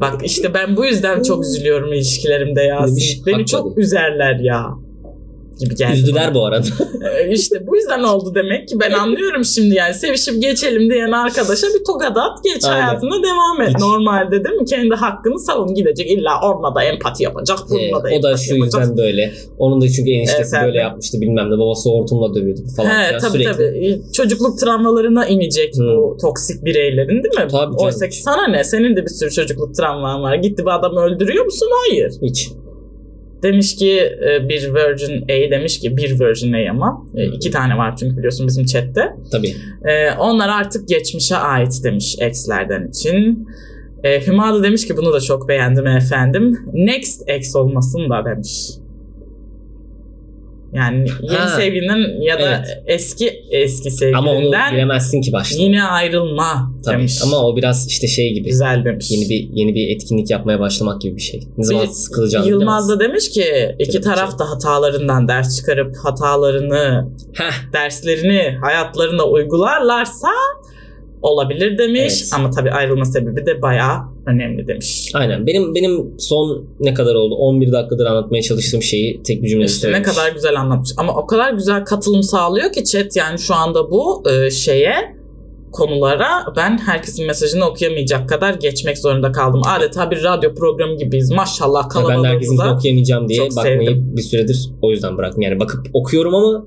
Bak 0.00 0.20
işte 0.24 0.54
ben 0.54 0.76
bu 0.76 0.84
yüzden 0.84 1.22
çok 1.22 1.44
üzülüyorum 1.44 1.92
ilişkilerimde 1.92 2.62
Yasin. 2.62 3.26
Beni 3.26 3.46
çok 3.46 3.78
üzerler 3.78 4.40
ya. 4.40 4.66
Gibi 5.64 5.74
geldi. 5.74 5.92
Üzdüler 5.98 6.24
bana. 6.26 6.34
bu 6.34 6.46
arada. 6.46 6.66
Ee, 7.26 7.32
İşte 7.32 7.66
bu 7.66 7.76
yüzden 7.76 8.02
oldu 8.02 8.34
demek 8.34 8.68
ki 8.68 8.80
ben 8.80 8.92
anlıyorum 8.92 9.44
şimdi 9.44 9.74
yani 9.74 9.94
sevişip 9.94 10.42
geçelim 10.42 10.90
diyen 10.90 11.12
arkadaşa 11.12 11.66
bir 11.78 11.84
tokat 11.84 12.16
at 12.16 12.44
geç 12.44 12.64
Aynen. 12.64 12.80
hayatına 12.82 13.22
devam 13.22 13.60
et. 13.62 13.68
Hiç. 13.68 13.80
Normalde 13.80 14.44
değil 14.44 14.56
mi? 14.56 14.64
Kendi 14.64 14.94
hakkını 14.94 15.38
savun 15.38 15.74
gidecek 15.74 16.10
illa 16.10 16.30
orada 16.42 16.74
da 16.74 16.84
empati 16.84 17.22
yapacak 17.24 17.58
Ee, 17.66 17.70
bununla 17.70 18.04
da 18.04 18.08
o 18.18 18.22
da 18.22 18.36
şu 18.36 18.54
yapacak. 18.56 18.80
yüzden 18.80 18.96
böyle. 18.96 19.32
Onun 19.58 19.80
da 19.80 19.88
çünkü 19.88 20.10
eniştesi 20.10 20.42
Efendim? 20.42 20.66
böyle 20.68 20.78
yapmıştı 20.78 21.20
bilmem 21.20 21.50
ne. 21.50 21.58
Babası 21.58 21.90
hortumla 21.90 22.34
dövüyordu 22.34 22.60
falan. 22.76 22.88
He 22.90 23.06
filan. 23.06 23.20
tabii 23.20 23.30
Sürekli. 23.32 23.52
tabii. 23.52 24.00
Çocukluk 24.12 24.58
travmalarına 24.58 25.26
inecek 25.26 25.74
Hı. 25.76 25.80
bu 25.82 26.16
toksik 26.20 26.64
bireylerin 26.64 27.08
değil 27.08 27.34
mi? 27.34 27.34
Tabii 27.36 27.52
canım. 27.52 27.74
Oysa 27.78 28.08
ki 28.08 28.16
sana 28.22 28.48
ne? 28.48 28.64
Senin 28.64 28.96
de 28.96 29.02
bir 29.02 29.10
sürü 29.10 29.30
çocukluk 29.30 29.74
travman 29.74 30.22
var. 30.22 30.34
Gitti 30.34 30.62
bir 30.62 30.70
adamı 30.78 31.00
öldürüyor 31.00 31.44
musun? 31.44 31.68
Hayır. 31.88 32.12
Hiç. 32.22 32.48
Demiş 33.42 33.76
ki 33.76 34.00
e, 34.00 34.48
bir 34.48 34.74
Virgin 34.74 35.22
A 35.22 35.50
demiş 35.50 35.80
ki 35.80 35.96
bir 35.96 36.20
Virgin 36.20 36.52
A 36.52 36.70
ama 36.70 37.06
e, 37.16 37.26
iki 37.26 37.50
tane 37.50 37.76
var 37.76 37.96
çünkü 37.96 38.16
biliyorsun 38.16 38.46
bizim 38.46 38.64
chatte. 38.64 39.16
Tabii. 39.32 39.54
E, 39.84 40.12
onlar 40.18 40.48
artık 40.48 40.88
geçmişe 40.88 41.36
ait 41.36 41.72
demiş 41.84 42.16
ex'lerden 42.20 42.88
için. 42.88 43.48
Hüma 44.26 44.54
da 44.54 44.62
demiş 44.62 44.86
ki 44.86 44.96
bunu 44.96 45.12
da 45.12 45.20
çok 45.20 45.48
beğendim 45.48 45.86
efendim. 45.86 46.58
Next 46.72 47.22
ex 47.26 47.56
olmasın 47.56 48.10
da 48.10 48.24
demiş. 48.24 48.81
Yani 50.72 51.08
yeni 51.22 51.34
Ha, 51.36 51.48
sevgilinin 51.48 52.20
ya 52.20 52.38
da 52.38 52.42
evet. 52.56 52.82
eski 52.86 53.42
eski 53.50 54.16
Ama 54.16 54.30
onu 54.30 54.36
sevgilinden 54.36 54.74
bilemezsin 54.74 55.20
ki 55.20 55.32
başta. 55.32 55.62
yine 55.62 55.82
ayrılma 55.84 56.72
Tabii. 56.84 56.96
demiş. 56.98 57.18
Ama 57.24 57.36
o 57.46 57.56
biraz 57.56 57.88
işte 57.88 58.06
şey 58.06 58.34
gibi. 58.34 58.48
Güzel 58.48 58.84
demiş. 58.84 59.10
Yeni 59.10 59.28
bir 59.30 59.48
yeni 59.52 59.74
bir 59.74 59.96
etkinlik 59.96 60.30
yapmaya 60.30 60.60
başlamak 60.60 61.00
gibi 61.00 61.16
bir 61.16 61.22
şey. 61.22 61.40
Ne 61.58 61.64
zaman 61.64 61.86
sıkılacağını 61.86 62.48
Yılmaz 62.48 62.88
da 62.88 63.00
demiş 63.00 63.30
ki 63.30 63.44
iki 63.78 63.92
Tabii 63.92 64.04
taraf 64.04 64.38
da 64.38 64.50
hatalarından 64.50 65.28
ders 65.28 65.56
çıkarıp 65.56 65.96
hatalarını 66.04 67.08
Heh, 67.34 67.72
derslerini 67.72 68.58
hayatlarına 68.62 69.24
uygularlarsa 69.24 70.28
olabilir 71.22 71.78
demiş. 71.78 72.12
Evet. 72.22 72.30
Ama 72.34 72.50
tabii 72.50 72.70
ayrılma 72.70 73.04
sebebi 73.04 73.46
de 73.46 73.62
bayağı 73.62 73.98
önemli 74.26 74.66
demiş. 74.68 75.10
aynen. 75.14 75.46
Benim 75.46 75.74
benim 75.74 76.14
son 76.18 76.64
ne 76.80 76.94
kadar 76.94 77.14
oldu? 77.14 77.34
11 77.34 77.72
dakikadır 77.72 78.06
anlatmaya 78.06 78.42
çalıştığım 78.42 78.82
şeyi 78.82 79.22
tek 79.22 79.42
bir 79.42 79.48
cümle 79.48 79.64
İşte 79.64 79.88
ne 79.88 79.92
söylemiş. 79.92 80.08
kadar 80.16 80.32
güzel 80.32 80.60
anlatmış. 80.60 80.90
Ama 80.96 81.14
o 81.14 81.26
kadar 81.26 81.52
güzel 81.52 81.84
katılım 81.84 82.22
sağlıyor 82.22 82.72
ki 82.72 82.84
chat 82.84 83.16
yani 83.16 83.38
şu 83.38 83.54
anda 83.54 83.90
bu 83.90 84.22
e, 84.30 84.50
şeye 84.50 84.94
konulara 85.72 86.28
ben 86.56 86.78
herkesin 86.78 87.26
mesajını 87.26 87.64
okuyamayacak 87.64 88.28
kadar 88.28 88.54
geçmek 88.54 88.98
zorunda 88.98 89.32
kaldım. 89.32 89.62
Adeta 89.76 90.10
bir 90.10 90.24
radyo 90.24 90.54
programı 90.54 90.96
gibiyiz. 90.96 91.30
Maşallah 91.30 91.82
Ya 91.82 91.88
ben 91.96 92.08
de 92.08 92.12
kalabalığımıza. 92.14 92.74
okuyamayacağım 92.74 93.28
diye 93.28 93.40
bakmayı 93.40 93.78
sevdim. 93.86 94.16
bir 94.16 94.22
süredir 94.22 94.70
o 94.82 94.90
yüzden 94.90 95.18
bıraktım. 95.18 95.42
Yani 95.42 95.60
bakıp 95.60 95.86
okuyorum 95.92 96.34
ama 96.34 96.66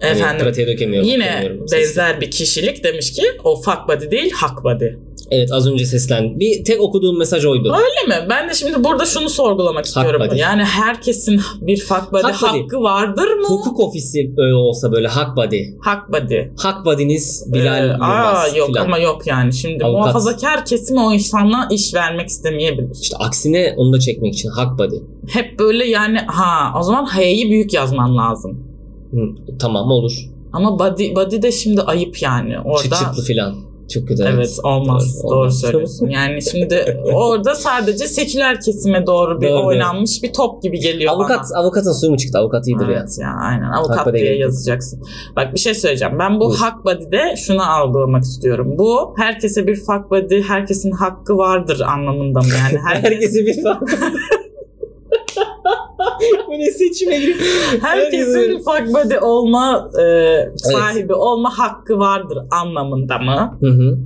Efendim 0.00 0.44
pratiğe 0.44 0.66
dökemiyorum. 0.66 1.08
yine 1.08 1.48
benzer 1.72 2.20
bir 2.20 2.30
kişilik 2.30 2.84
demiş 2.84 3.12
ki 3.12 3.22
o 3.44 3.56
fuck 3.62 3.78
body 3.88 4.10
değil 4.10 4.32
hak 4.32 4.64
body. 4.64 4.86
Evet 5.30 5.52
az 5.52 5.66
önce 5.66 5.86
seslen. 5.86 6.40
Bir 6.40 6.64
tek 6.64 6.80
okuduğum 6.80 7.18
mesaj 7.18 7.44
oydu. 7.44 7.74
Öyle 7.74 8.16
mi? 8.20 8.26
Ben 8.30 8.48
de 8.48 8.54
şimdi 8.54 8.84
burada 8.84 9.04
şunu 9.06 9.28
sorgulamak 9.28 9.84
istiyorum. 9.84 10.22
body. 10.28 10.38
Yani 10.38 10.64
herkesin 10.64 11.40
bir 11.60 11.80
fuck 11.80 12.12
body 12.12 12.22
Hak 12.22 12.42
body. 12.42 12.60
hakkı 12.62 12.80
vardır 12.82 13.28
mı? 13.28 13.46
Hukuk 13.48 13.80
ofisi 13.80 14.30
öyle 14.38 14.54
olsa 14.54 14.92
böyle 14.92 15.08
hak 15.08 15.36
body. 15.36 15.62
Hak 15.80 16.12
body. 16.12 16.38
Hak 16.58 16.84
body'niz 16.84 17.44
Bilal 17.52 17.84
Ee, 17.84 17.86
Yılmaz 17.86 18.52
aa, 18.54 18.56
yok 18.56 18.66
filan. 18.68 18.84
ama 18.84 18.98
yok 18.98 19.26
yani. 19.26 19.52
Şimdi 19.52 19.84
Avukat. 19.84 20.00
muhafazakar 20.00 20.64
kesim 20.64 20.96
o 20.96 21.12
insanla 21.12 21.68
iş 21.72 21.94
vermek 21.94 22.28
istemeyebilir. 22.28 22.96
İşte 23.02 23.16
aksine 23.16 23.74
onu 23.76 23.92
da 23.92 24.00
çekmek 24.00 24.34
için 24.34 24.48
hak 24.48 24.78
body. 24.78 24.96
Hep 25.28 25.58
böyle 25.58 25.84
yani 25.84 26.18
ha 26.18 26.78
o 26.80 26.82
zaman 26.82 27.06
H'yi 27.06 27.50
büyük 27.50 27.72
yazman 27.74 28.16
lazım. 28.16 28.75
Tamam 29.58 29.90
olur. 29.90 30.12
Ama 30.52 30.78
body, 30.78 31.14
body 31.14 31.42
de 31.42 31.52
şimdi 31.52 31.80
ayıp 31.82 32.22
yani. 32.22 32.54
Orada 32.64 32.82
Çıt 32.82 32.94
çıtlı 32.98 33.22
filan. 33.22 33.54
Çok 33.94 34.08
kötü. 34.08 34.22
Evet 34.22 34.58
olmaz. 34.64 35.20
Doğru, 35.22 35.30
Doğru, 35.30 35.38
olmaz. 35.38 35.60
söylüyorsun. 35.60 36.06
Yani 36.08 36.42
şimdi 36.42 37.00
orada 37.14 37.54
sadece 37.54 38.06
seküler 38.08 38.60
kesime 38.60 39.06
doğru 39.06 39.40
bir 39.40 39.48
Doğru, 39.50 39.66
oynanmış 39.66 40.22
bir 40.22 40.32
top 40.32 40.62
gibi 40.62 40.80
geliyor 40.80 41.12
Avukat, 41.12 41.40
bana. 41.54 41.60
avukatın 41.62 41.92
suyu 41.92 42.12
mu 42.12 42.18
çıktı? 42.18 42.38
Avukat 42.38 42.66
iyidir 42.68 42.88
ya. 42.88 42.92
Evet 42.98 43.18
ya 43.20 43.28
aynen 43.40 43.70
avukat 43.72 43.98
Hak 43.98 44.14
diye 44.14 44.24
gerek 44.24 44.40
yok. 44.40 44.48
yazacaksın. 44.50 45.02
Bak 45.36 45.54
bir 45.54 45.58
şey 45.58 45.74
söyleyeceğim. 45.74 46.18
Ben 46.18 46.40
bu 46.40 46.48
Buyur. 46.48 46.58
hak 46.58 46.84
body'de 46.84 47.34
şunu 47.36 47.72
algılamak 47.76 48.22
istiyorum. 48.22 48.74
Bu 48.78 49.14
herkese 49.16 49.66
bir 49.66 49.76
fuck 49.76 50.10
body, 50.10 50.42
herkesin 50.42 50.90
hakkı 50.90 51.36
vardır 51.36 51.80
anlamında 51.80 52.38
mı? 52.40 52.46
Yani 52.58 52.78
her, 52.88 52.96
Herkese 53.02 53.46
bir 53.46 53.62
fark. 53.62 53.82
Ne 56.48 56.70
seçime 56.70 57.18
giriyor? 57.18 57.38
herkesin 57.82 58.58
fuck 58.58 58.94
body 58.94 59.18
olma 59.20 59.90
e, 60.02 60.36
sahibi 60.56 61.14
olma 61.14 61.58
hakkı 61.58 61.98
vardır 61.98 62.38
anlamında 62.50 63.18
mı? 63.18 63.58
Hı 63.60 63.66
hı. 63.66 63.98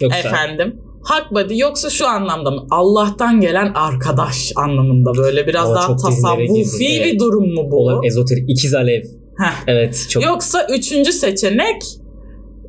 Yoksa 0.00 0.18
Efendim. 0.18 0.80
Hak 1.02 1.34
body 1.34 1.58
yoksa 1.58 1.90
şu 1.90 2.06
anlamda 2.08 2.50
mı? 2.50 2.66
Allah'tan 2.70 3.40
gelen 3.40 3.72
arkadaş 3.74 4.52
anlamında 4.56 5.14
böyle 5.16 5.46
biraz 5.46 5.66
Ama 5.66 5.74
daha 5.74 5.96
tasavvufi 5.96 6.80
bir 6.80 7.00
evet. 7.00 7.20
durum 7.20 7.54
mu 7.54 7.70
bu? 7.70 7.76
olan 7.76 8.04
ezoterik 8.04 8.50
ikiz 8.50 8.74
alev. 8.74 9.02
Heh. 9.38 9.52
Evet 9.66 10.06
çok 10.10 10.24
Yoksa 10.24 10.66
üçüncü 10.70 11.12
seçenek 11.12 11.82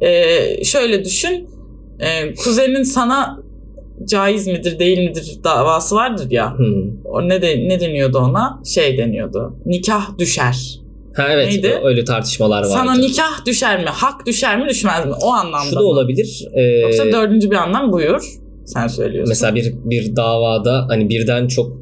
e, 0.02 0.64
şöyle 0.64 1.06
düşün. 1.06 1.50
E, 2.00 2.36
kuzenin 2.36 2.84
sana 2.84 3.40
caiz 4.08 4.48
midir 4.48 4.80
değil 4.80 5.10
midir 5.10 5.38
davası 5.44 5.96
vardır 5.96 6.32
ya. 6.32 6.54
Hı. 6.60 6.84
O 7.06 7.30
ne 7.30 7.42
de, 7.42 7.70
ne 7.70 7.80
deniyordu 7.80 8.18
ona? 8.18 8.60
Şey 8.66 8.98
deniyordu. 8.98 9.54
Nikah 9.66 10.18
düşer. 10.20 10.80
Ha 11.16 11.28
evet 11.32 11.48
Neydi? 11.48 11.80
öyle 11.84 12.04
tartışmalar 12.04 12.60
var. 12.60 12.66
Sana 12.68 12.96
nikah 12.96 13.46
düşer 13.46 13.80
mi? 13.84 13.90
Hak 13.90 14.26
düşer 14.26 14.60
mi 14.64 14.70
düşmez 14.70 15.06
mi? 15.06 15.12
O 15.22 15.32
anlamda. 15.32 15.70
Şu 15.70 15.76
da 15.76 15.80
mı? 15.80 15.86
olabilir. 15.88 16.48
Ee, 16.54 16.62
Yoksa 16.62 17.06
dördüncü 17.06 17.52
bir 17.52 17.56
anlam 17.56 17.92
buyur. 17.92 18.22
Sen 18.66 18.88
söylüyorsun. 18.88 19.30
mesela 19.30 19.56
bir 19.56 19.74
bir 19.86 20.16
davada 20.16 20.86
hani 20.90 21.10
birden 21.10 21.48
çok 21.48 21.78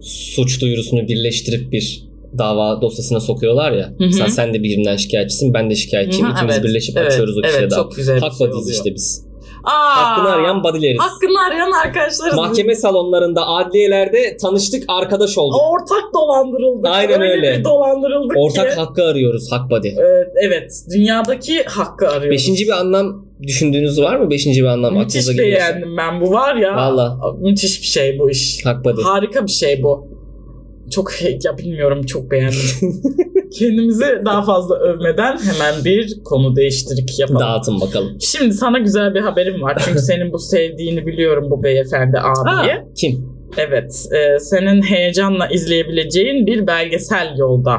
suç 0.00 0.60
duyurusunu 0.60 1.08
birleştirip 1.08 1.72
bir 1.72 2.02
dava 2.38 2.80
dosyasına 2.82 3.20
sokuyorlar 3.20 3.72
ya. 3.72 3.86
hı. 3.86 3.92
Mesela 3.98 4.28
sen 4.28 4.54
de 4.54 4.62
birinden 4.62 4.96
şikayetçisin, 4.96 5.54
ben 5.54 5.70
de 5.70 5.74
şikayetçiyim. 5.74 6.26
Hı 6.26 6.30
hı, 6.30 6.34
İkimiz 6.36 6.54
evet, 6.54 6.64
birleşip 6.64 6.96
evet, 6.96 7.12
açıyoruz 7.12 7.38
o 7.38 7.40
kişiye 7.42 7.60
Evet 7.60 7.70
dava. 7.70 7.82
çok 7.82 7.96
güzel 7.96 8.16
bir 8.16 8.20
Hak 8.20 8.32
şey 8.32 8.48
işte 8.70 8.94
biz. 8.94 9.31
Aa, 9.64 9.96
Hakkını 9.96 10.32
arayan 10.32 10.62
bodyleriz. 10.64 11.00
Hakkını 11.00 11.40
arayan 11.48 11.70
arkadaşlarız. 11.86 12.34
Mahkeme 12.34 12.74
salonlarında, 12.74 13.46
adliyelerde 13.46 14.36
tanıştık, 14.36 14.84
arkadaş 14.88 15.38
olduk. 15.38 15.60
Ortak 15.70 16.14
dolandırıldık. 16.14 16.90
Aynen 16.90 17.20
öyle. 17.20 17.58
bir 17.58 17.64
dolandırıldık 17.64 18.36
Ortak 18.36 18.70
ki. 18.70 18.76
hakkı 18.76 19.04
arıyoruz, 19.04 19.52
hak 19.52 19.70
body. 19.70 19.88
Evet, 19.88 20.28
evet. 20.46 20.72
Dünyadaki 20.94 21.62
hakkı 21.64 22.08
arıyoruz. 22.08 22.30
Beşinci 22.30 22.64
bir 22.64 22.72
anlam 22.72 23.26
düşündüğünüz 23.42 24.00
var 24.02 24.16
mı? 24.16 24.30
Beşinci 24.30 24.60
bir 24.62 24.66
anlam 24.66 24.94
Müthiş 24.94 25.16
aklınıza 25.20 25.32
geliyorsa. 25.42 25.68
beğendim 25.68 25.96
ben 25.96 26.20
bu 26.20 26.30
var 26.32 26.54
ya. 26.56 26.76
Valla. 26.76 27.18
Müthiş 27.40 27.80
bir 27.82 27.86
şey 27.86 28.18
bu 28.18 28.30
iş. 28.30 28.66
Hak 28.66 28.84
body. 28.84 29.02
Harika 29.02 29.46
bir 29.46 29.50
şey 29.52 29.82
bu. 29.82 30.11
Çok 30.92 31.12
ya 31.44 31.58
bilmiyorum 31.58 32.02
çok 32.02 32.30
beğendim. 32.30 32.58
Kendimizi 33.58 34.22
daha 34.24 34.42
fazla 34.42 34.76
övmeden 34.76 35.38
hemen 35.38 35.84
bir 35.84 36.24
konu 36.24 36.56
değiştirik 36.56 37.18
yapalım. 37.18 37.40
Dağıtın 37.40 37.80
bakalım. 37.80 38.16
Şimdi 38.20 38.54
sana 38.54 38.78
güzel 38.78 39.14
bir 39.14 39.20
haberim 39.20 39.62
var. 39.62 39.82
Çünkü 39.84 39.98
senin 40.02 40.32
bu 40.32 40.38
sevdiğini 40.38 41.06
biliyorum 41.06 41.50
bu 41.50 41.62
beyefendi 41.62 42.18
abiyi. 42.18 42.72
Ha, 42.72 42.84
kim? 42.96 43.32
Evet. 43.56 44.06
e, 44.12 44.38
senin 44.38 44.82
heyecanla 44.82 45.48
izleyebileceğin 45.48 46.46
bir 46.46 46.66
belgesel 46.66 47.34
yolda. 47.38 47.78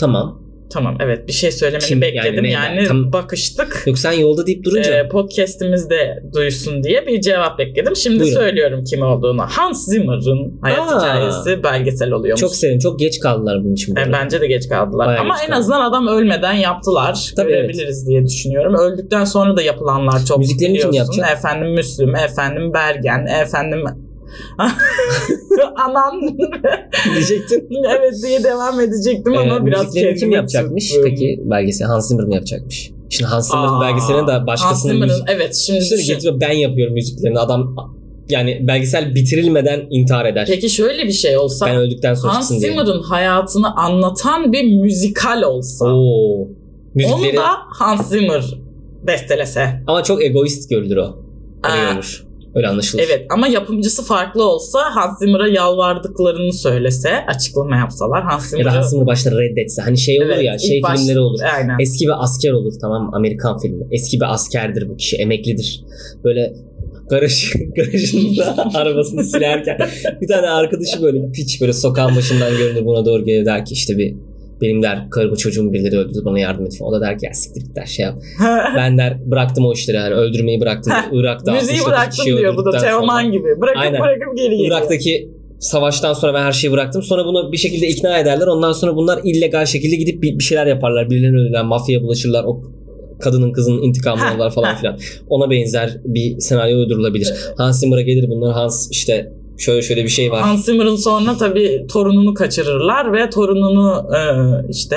Tamam. 0.00 0.39
Tamam 0.72 0.96
evet 1.00 1.28
bir 1.28 1.32
şey 1.32 1.52
söylemeni 1.52 1.84
Kim? 1.88 2.02
Yani 2.02 2.14
bekledim. 2.14 2.44
ne? 2.44 2.50
Yani, 2.50 2.84
Tam- 2.86 3.12
bakıştık. 3.12 3.82
Yok 3.86 3.98
sen 3.98 4.12
yolda 4.12 4.46
deyip 4.46 4.64
durunca. 4.64 4.94
Ee, 4.98 5.08
podcast'imizde 5.08 6.22
duysun 6.34 6.82
diye 6.84 7.06
bir 7.06 7.20
cevap 7.20 7.58
bekledim. 7.58 7.96
Şimdi 7.96 8.20
Buyurun. 8.20 8.34
söylüyorum 8.40 8.84
kim 8.84 9.02
olduğunu. 9.02 9.42
Hans 9.42 9.86
Zimmer'ın 9.86 10.58
hayat 10.62 10.78
Aa. 10.92 10.98
hikayesi 11.00 11.62
belgesel 11.64 12.10
oluyormuş. 12.12 12.40
çok 12.40 12.54
sevdim. 12.54 12.78
Çok 12.78 12.98
geç 12.98 13.20
kaldılar 13.20 13.64
bunun 13.64 13.72
için. 13.74 13.96
bu 13.96 14.00
E, 14.00 14.12
bence 14.12 14.40
de 14.40 14.46
geç 14.46 14.68
kaldılar. 14.68 15.06
Bayağı 15.06 15.20
Ama 15.20 15.34
geç 15.34 15.42
en 15.44 15.48
kaldı. 15.48 15.58
azından 15.60 15.80
adam 15.90 16.06
ölmeden 16.06 16.52
yaptılar. 16.52 17.32
Tabii, 17.36 17.48
Görebiliriz 17.48 18.06
diye 18.08 18.26
düşünüyorum. 18.26 18.74
Öldükten 18.74 19.24
sonra 19.24 19.56
da 19.56 19.62
yapılanlar 19.62 20.24
çok 20.28 20.38
Müziklerini 20.38 20.78
kim 20.78 20.88
biliyorsun. 20.90 21.12
yapacak? 21.12 21.38
Efendim 21.38 21.72
Müslüm, 21.74 22.14
efendim 22.16 22.72
Bergen, 22.74 23.26
efendim 23.42 23.84
Anam 25.76 26.20
Diyecektin. 27.14 27.68
evet 27.98 28.14
diye 28.26 28.44
devam 28.44 28.80
edecektim 28.80 29.34
ama 29.38 29.56
Ee, 29.56 29.66
biraz 29.66 29.84
müziklerini 29.84 30.18
kim 30.18 30.30
yapacakmış 30.30 30.88
tuttum. 30.88 31.02
peki 31.04 31.40
belgesel? 31.44 31.86
Hans 31.88 32.08
Zimmer 32.08 32.24
mi 32.26 32.34
yapacakmış? 32.34 32.90
Şimdi 33.10 33.30
Hans 33.30 33.50
Zimmer'ın 33.50 33.72
Aa, 33.74 33.80
belgeseline 33.80 34.26
de 34.26 34.32
Hans 34.32 34.46
başkasının 34.46 34.92
Zimmer'ın 34.92 35.12
müzik... 35.12 35.28
evet 35.30 35.54
şimdi 35.56 35.80
düşün. 35.80 35.96
getiriyor 36.14 36.40
ben 36.40 36.52
yapıyorum 36.52 36.94
müziklerini. 36.94 37.38
Adam 37.38 37.76
yani 38.28 38.58
belgesel 38.68 39.14
bitirilmeden 39.14 39.86
intihar 39.90 40.24
eder. 40.26 40.44
Peki 40.48 40.70
şöyle 40.70 41.04
bir 41.04 41.12
şey 41.12 41.36
olsa 41.38 41.66
ben 41.66 41.76
öldükten 41.76 42.14
sonra 42.14 42.34
Hans. 42.34 42.48
Zimmer'ın 42.58 43.02
hayatını 43.02 43.76
anlatan 43.76 44.52
bir 44.52 44.76
müzikal 44.76 45.42
olsa 45.42 45.86
Oo. 45.94 46.48
Müzikleri 46.94 47.38
onu 47.38 47.46
da 47.46 47.48
Hans 47.78 48.08
Zimmer 48.08 48.44
bestelese. 49.06 49.82
ama 49.86 50.02
çok 50.02 50.22
egoist 50.24 50.70
görülür 50.70 50.96
o. 50.96 51.16
Aa, 51.62 51.76
görülür. 51.90 52.24
Öyle 52.54 52.68
anlaşılır. 52.68 53.02
Evet 53.06 53.26
ama 53.30 53.48
yapımcısı 53.48 54.02
farklı 54.02 54.44
olsa 54.44 54.78
Hans 54.94 55.18
Zimmer'a 55.18 55.48
yalvardıklarını 55.48 56.52
söylese, 56.52 57.10
açıklama 57.26 57.76
yapsalar 57.76 58.22
Hans 58.22 58.52
Ya 58.52 58.58
da 58.58 58.62
Zimmer'ı... 58.62 58.74
Hans 58.74 58.90
Zimmer 58.90 59.06
başta 59.06 59.30
reddetse. 59.30 59.82
Hani 59.82 59.98
şey 59.98 60.22
olur 60.22 60.30
Evet, 60.30 60.44
ya 60.44 60.58
şey 60.58 60.82
baş- 60.82 61.00
filmleri 61.00 61.20
olur. 61.20 61.38
Aynen. 61.56 61.76
Eski 61.80 62.04
bir 62.04 62.24
asker 62.24 62.52
olur 62.52 62.72
tamam? 62.80 63.14
Amerikan 63.14 63.58
filmi. 63.58 63.86
Eski 63.90 64.20
bir 64.20 64.34
askerdir 64.34 64.88
bu 64.88 64.96
kişi. 64.96 65.16
Emeklidir. 65.16 65.84
Böyle 66.24 66.52
garaj, 67.10 67.52
garajında 67.76 68.56
arabasını 68.74 69.24
silerken 69.24 69.78
bir 70.20 70.28
tane 70.28 70.48
arkadaşı 70.48 71.02
böyle 71.02 71.32
piç 71.32 71.60
böyle 71.60 71.72
sokağın 71.72 72.16
başından 72.16 72.56
görünür 72.56 72.84
buna 72.86 73.04
doğru 73.04 73.24
gelir 73.24 73.46
der 73.46 73.64
ki 73.64 73.74
işte 73.74 73.98
bir 73.98 74.14
benim 74.60 74.82
der 74.82 75.10
karımı 75.10 75.36
çocuğumu 75.36 75.72
birileri 75.72 75.98
öldürdü 75.98 76.24
bana 76.24 76.38
yardım 76.38 76.66
et 76.66 76.78
falan. 76.78 76.92
O 76.92 76.96
da 76.96 77.00
der 77.00 77.18
ki 77.18 77.26
ya 77.26 77.34
siktir 77.34 77.60
git 77.60 77.76
der 77.76 77.86
şey 77.86 78.04
yap. 78.04 78.14
Ben 78.76 78.98
der 78.98 79.30
bıraktım 79.30 79.66
o 79.66 79.72
işleri 79.72 79.98
hani 79.98 80.14
öldürmeyi 80.14 80.60
bıraktım. 80.60 80.92
Irak'ta 81.12 81.52
Müziği 81.52 81.78
69 81.78 81.92
bıraktım 81.92 82.24
kişi 82.24 82.36
diyor 82.36 82.56
bu 82.56 82.64
da 82.64 82.78
Teoman 82.78 83.32
gibi. 83.32 83.60
Bırakıp 83.60 83.82
Aynen. 83.82 84.00
bırakıp 84.00 84.36
geri 84.36 84.50
geliyor. 84.50 84.66
Irak'taki 84.66 85.30
savaştan 85.58 86.12
sonra 86.12 86.34
ben 86.34 86.42
her 86.42 86.52
şeyi 86.52 86.72
bıraktım. 86.72 87.02
Sonra 87.02 87.24
bunu 87.24 87.52
bir 87.52 87.56
şekilde 87.56 87.86
ikna 87.86 88.18
ederler. 88.18 88.46
Ondan 88.46 88.72
sonra 88.72 88.96
bunlar 88.96 89.20
illegal 89.24 89.66
şekilde 89.66 89.96
gidip 89.96 90.22
bir, 90.22 90.38
bir 90.38 90.44
şeyler 90.44 90.66
yaparlar. 90.66 91.10
Birilerine 91.10 91.36
öldürürler, 91.36 91.64
mafyaya 91.64 92.02
bulaşırlar. 92.02 92.44
O 92.44 92.62
kadının 93.20 93.52
kızının 93.52 93.82
intikamını 93.82 94.28
alırlar 94.28 94.50
falan 94.50 94.76
filan. 94.76 94.98
Ona 95.28 95.50
benzer 95.50 96.00
bir 96.04 96.40
senaryo 96.40 96.78
uydurulabilir. 96.78 97.34
Hans 97.56 97.80
Zimmer'a 97.80 98.00
gelir 98.00 98.28
bunlar. 98.28 98.52
Hans 98.54 98.90
işte 98.90 99.32
şöyle 99.60 99.82
şöyle 99.82 100.04
bir 100.04 100.08
şey 100.08 100.30
var. 100.30 100.42
Hans 100.42 100.64
Zimmer'ın 100.66 100.96
sonra 100.96 101.36
tabii 101.36 101.86
torununu 101.92 102.34
kaçırırlar 102.34 103.12
ve 103.12 103.30
torununu 103.30 104.08
e, 104.16 104.20
işte 104.70 104.96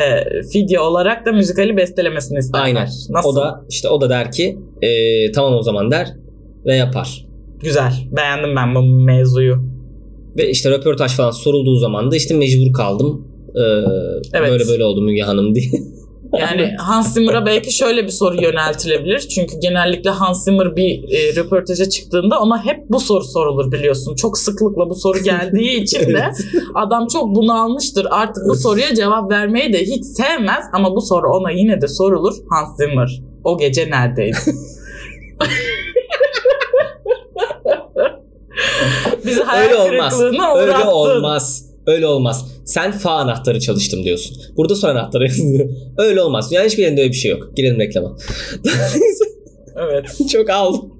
fidye 0.53 0.79
olarak 0.79 1.25
da 1.25 1.31
müzikali 1.31 1.77
bestelemesini 1.77 2.39
isterler. 2.39 2.63
Aynen. 2.63 2.87
Nasıl? 3.09 3.29
O 3.29 3.35
da 3.35 3.65
işte 3.69 3.89
o 3.89 4.01
da 4.01 4.09
der 4.09 4.31
ki 4.31 4.57
"Ee, 4.81 5.31
tamam 5.31 5.53
o 5.53 5.61
zaman 5.61 5.91
der 5.91 6.07
ve 6.65 6.75
yapar. 6.75 7.25
Güzel. 7.63 7.91
Beğendim 8.11 8.55
ben 8.55 8.75
bu 8.75 8.81
mevzuyu. 8.81 9.55
Ve 10.37 10.49
işte 10.49 10.71
röportaj 10.71 11.11
falan 11.11 11.31
sorulduğu 11.31 11.75
zaman 11.77 12.11
da 12.11 12.15
işte 12.15 12.33
mecbur 12.37 12.73
kaldım. 12.73 13.27
Ee, 13.55 13.59
Evet. 14.33 14.49
Böyle 14.51 14.67
böyle 14.67 14.83
oldu 14.85 15.01
Müge 15.01 15.21
Hanım 15.21 15.55
diye. 15.55 15.65
Yani 16.39 16.75
Hans 16.79 17.13
Zimmer'a 17.13 17.45
belki 17.45 17.71
şöyle 17.71 18.03
bir 18.03 18.11
soru 18.11 18.41
yöneltilebilir. 18.41 19.19
Çünkü 19.19 19.59
genellikle 19.59 20.09
Hans 20.09 20.43
Zimmer 20.43 20.75
bir 20.75 21.03
e, 21.13 21.35
röportaja 21.35 21.89
çıktığında 21.89 22.39
ona 22.39 22.65
hep 22.65 22.89
bu 22.89 22.99
soru 22.99 23.23
sorulur 23.23 23.71
biliyorsun. 23.71 24.15
Çok 24.15 24.37
sıklıkla 24.37 24.89
bu 24.89 24.95
soru 24.95 25.19
geldiği 25.19 25.71
için 25.83 25.99
de 25.99 26.23
Evet. 26.23 26.35
adam 26.75 27.07
çok 27.07 27.35
bunalmıştır. 27.35 28.07
Artık 28.09 28.43
bu 28.49 28.55
soruya 28.55 28.95
cevap 28.95 29.31
vermeyi 29.31 29.73
de 29.73 29.81
hiç 29.81 30.05
sevmez 30.05 30.65
ama 30.73 30.95
bu 30.95 31.01
soru 31.01 31.27
ona 31.29 31.51
yine 31.51 31.81
de 31.81 31.87
sorulur. 31.87 32.33
Hans 32.49 32.77
Zimmer 32.77 33.21
o 33.43 33.57
gece 33.57 33.89
neredeydi? 33.89 34.37
Bizi 39.25 39.43
hayal 39.43 39.63
Öyle 39.63 39.75
olmaz. 39.75 40.21
Öyle 40.21 40.85
olmaz. 40.85 41.65
Öyle 41.87 42.07
olmaz. 42.07 42.52
Sen 42.65 42.91
fa 42.91 43.11
anahtarı 43.11 43.59
çalıştım 43.59 44.03
diyorsun. 44.03 44.37
Burada 44.57 44.75
son 44.75 44.89
anahtarı 44.89 45.23
yazıyor. 45.23 45.69
Öyle 45.97 46.21
olmaz. 46.21 46.51
Yani 46.51 46.67
hiçbir 46.67 46.83
yerinde 46.83 47.01
öyle 47.01 47.11
bir 47.11 47.17
şey 47.17 47.31
yok. 47.31 47.51
Girelim 47.55 47.79
reklama. 47.79 48.17
Evet. 49.75 50.05
çok 50.31 50.49
aldım. 50.49 50.93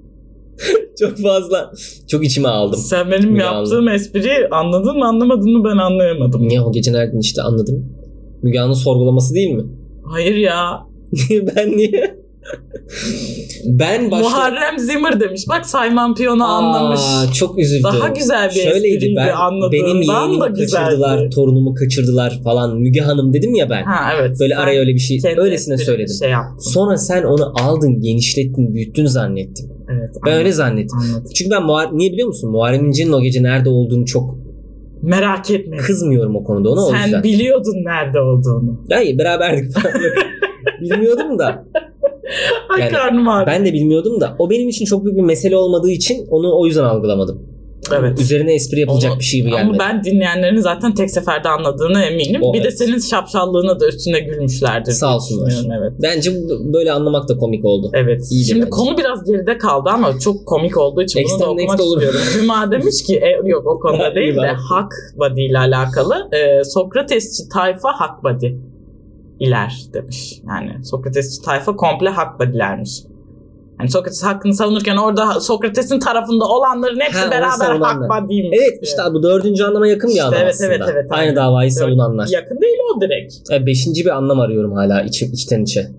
çok 1.00 1.18
fazla. 1.18 1.72
Çok 2.08 2.24
içime 2.24 2.48
aldım. 2.48 2.80
Sen 2.80 3.10
benim 3.10 3.30
Müge 3.30 3.44
yaptığım 3.44 3.88
espriyi 3.88 4.48
anladın 4.50 4.98
mı 4.98 5.06
anlamadın 5.06 5.52
mı 5.52 5.64
ben 5.64 5.76
anlayamadım. 5.76 6.48
Niye 6.48 6.60
o 6.60 6.72
gece 6.72 6.92
nereden 6.92 7.18
işte 7.18 7.42
anladım. 7.42 7.96
Müge 8.42 8.60
Anlı 8.60 8.74
sorgulaması 8.74 9.34
değil 9.34 9.50
mi? 9.50 9.64
Hayır 10.04 10.36
ya. 10.36 10.86
ben 11.56 11.76
niye? 11.76 12.23
Ben 13.64 14.10
başta... 14.10 14.28
Muharrem 14.28 14.78
Zimmer 14.78 15.20
demiş. 15.20 15.44
Bak 15.48 15.66
Sayman 15.66 16.14
Piyon'u 16.14 16.44
anlamış. 16.44 17.00
Çok 17.34 17.58
üzüldüm. 17.58 17.84
Daha 17.84 18.08
güzel 18.08 18.48
bir 18.48 18.54
Şöyleydi 18.54 18.94
espriydi 18.96 19.16
ben 19.16 19.32
anladığından 19.32 20.30
benim 20.30 20.40
da 20.40 20.46
kaçırdılar, 20.46 20.90
güzeldi. 21.16 21.30
torunumu 21.34 21.74
kaçırdılar 21.74 22.40
falan. 22.44 22.78
Müge 22.78 23.00
Hanım 23.00 23.32
dedim 23.32 23.54
ya 23.54 23.70
ben. 23.70 23.82
Ha 23.84 24.12
evet. 24.20 24.36
Böyle 24.40 24.56
araya 24.56 24.80
öyle 24.80 24.94
bir 24.94 24.98
şey 24.98 25.20
öylesine 25.36 25.78
söyledim. 25.78 26.14
Şey 26.18 26.30
yaptın. 26.30 26.58
Sonra 26.70 26.96
sen 26.96 27.22
onu 27.22 27.52
aldın, 27.62 28.00
genişlettin, 28.00 28.74
büyüttün 28.74 29.06
zannettim. 29.06 29.66
Evet. 29.92 30.10
Ben 30.26 30.32
öyle 30.32 30.38
anladım, 30.40 30.52
zannettim. 30.56 30.98
anladım. 30.98 31.30
Çünkü 31.34 31.50
ben 31.50 31.62
Muhar- 31.62 31.98
niye 31.98 32.12
biliyor 32.12 32.28
musun? 32.28 32.50
Muharrem 32.50 32.86
İnce'nin 32.86 33.12
o 33.12 33.22
gece 33.22 33.42
nerede 33.42 33.68
olduğunu 33.68 34.06
çok 34.06 34.38
Merak 35.02 35.50
etme. 35.50 35.76
kızmıyorum 35.76 36.36
o 36.36 36.44
konuda 36.44 36.70
ona 36.70 36.80
o 36.86 36.90
Sen 36.90 37.04
yüzden. 37.04 37.22
biliyordun 37.22 37.74
nerede 37.84 38.20
olduğunu. 38.20 38.80
Hayır 38.92 39.18
beraberdik. 39.18 39.72
Bilmiyordum 40.80 41.38
da. 41.38 41.64
Ay 42.68 42.80
Yani 42.80 42.92
karnım 42.92 43.28
ağrıyor. 43.28 43.46
Ben 43.46 43.66
de 43.66 43.72
bilmiyordum 43.72 44.20
da. 44.20 44.36
O 44.38 44.50
benim 44.50 44.68
için 44.68 44.84
çok 44.84 45.04
büyük 45.04 45.16
bir 45.16 45.22
mesele 45.22 45.56
olmadığı 45.56 45.90
için 45.90 46.26
onu 46.30 46.58
o 46.60 46.66
yüzden 46.66 46.84
algılamadım. 46.84 47.54
Evet. 47.98 48.20
Üzerine 48.20 48.54
espri 48.54 48.80
yapılacak 48.80 49.12
Onu- 49.12 49.18
bir 49.18 49.24
şey 49.24 49.40
gibi 49.40 49.50
Ama 49.50 49.58
gelmedi. 49.60 49.78
ben 49.78 50.04
dinleyenlerin 50.04 50.60
zaten 50.60 50.94
tek 50.94 51.10
seferde 51.10 51.48
anladığına 51.48 52.04
eminim. 52.04 52.40
O, 52.44 52.52
bir 52.54 52.58
de 52.58 52.62
evet. 52.62 52.78
senin 52.78 52.98
şapşallığına 52.98 53.80
da 53.80 53.88
üstüne 53.88 54.20
gülmüşlerdir. 54.20 54.92
Sağ 54.92 55.14
olsunlar. 55.16 55.52
Evet. 55.80 55.92
Bence 56.02 56.30
böyle 56.72 56.92
anlamak 56.92 57.28
da 57.28 57.36
komik 57.36 57.64
oldu. 57.64 57.90
Evet. 57.94 58.22
İyiydi 58.32 58.46
Şimdi 58.48 58.60
bence. 58.60 58.70
konu 58.70 58.98
biraz 58.98 59.24
geride 59.24 59.58
kaldı 59.58 59.90
ama 59.92 60.18
çok 60.18 60.46
komik 60.46 60.76
olduğu 60.78 61.02
için 61.02 61.22
bunu 61.32 61.40
da 61.40 61.44
okumak 61.44 61.58
next 61.70 61.80
olur. 61.80 62.02
istiyorum. 62.02 62.20
Hüma 62.42 62.70
demiş 62.70 63.02
ki 63.06 63.16
e, 63.16 63.48
yok 63.48 63.66
o 63.66 63.80
konuda 63.80 64.14
değil 64.14 64.34
de 64.36 64.46
hak 64.70 64.92
body 65.18 65.46
ile 65.46 65.58
alakalı. 65.58 66.14
E, 66.32 66.64
Sokratesçi 66.64 67.48
tayfa 67.52 67.88
hak 67.92 68.24
body 68.24 68.46
iler 69.40 69.72
demiş. 69.92 70.40
Yani 70.48 70.84
Sokratesçi 70.84 71.42
tayfa 71.42 71.76
komple 71.76 72.08
hak 72.08 72.40
body'lermiş. 72.40 72.90
Yani 73.80 73.90
Sokrates 73.90 74.22
hakkını 74.24 74.54
savunurken 74.54 74.96
orada 74.96 75.40
Sokrates'in 75.40 76.00
tarafında 76.00 76.44
olanların 76.44 77.00
hepsi 77.00 77.18
Ha, 77.18 77.30
beraber 77.30 77.50
savunanlar. 77.50 78.08
hak 78.08 78.24
body'ymiş. 78.24 78.58
Evet 78.62 78.78
işte 78.82 79.02
bu 79.12 79.22
dördüncü 79.22 79.64
anlama 79.64 79.86
yakın 79.86 80.08
bir 80.08 80.14
İşte 80.14 80.24
anlam 80.24 80.40
evet, 80.42 80.54
aslında. 80.54 80.72
evet, 80.74 80.82
evet, 80.92 81.06
Aynı 81.10 81.36
davayı 81.36 81.72
savunanlar. 81.72 82.28
Yakın 82.30 82.60
değil 82.60 82.76
o 82.96 83.00
direkt. 83.00 83.34
E, 83.52 83.66
beşinci 83.66 84.04
bir 84.04 84.10
anlam 84.10 84.40
arıyorum 84.40 84.72
hala 84.72 85.02
iç, 85.02 85.22
içten 85.22 85.62
içe. 85.62 85.90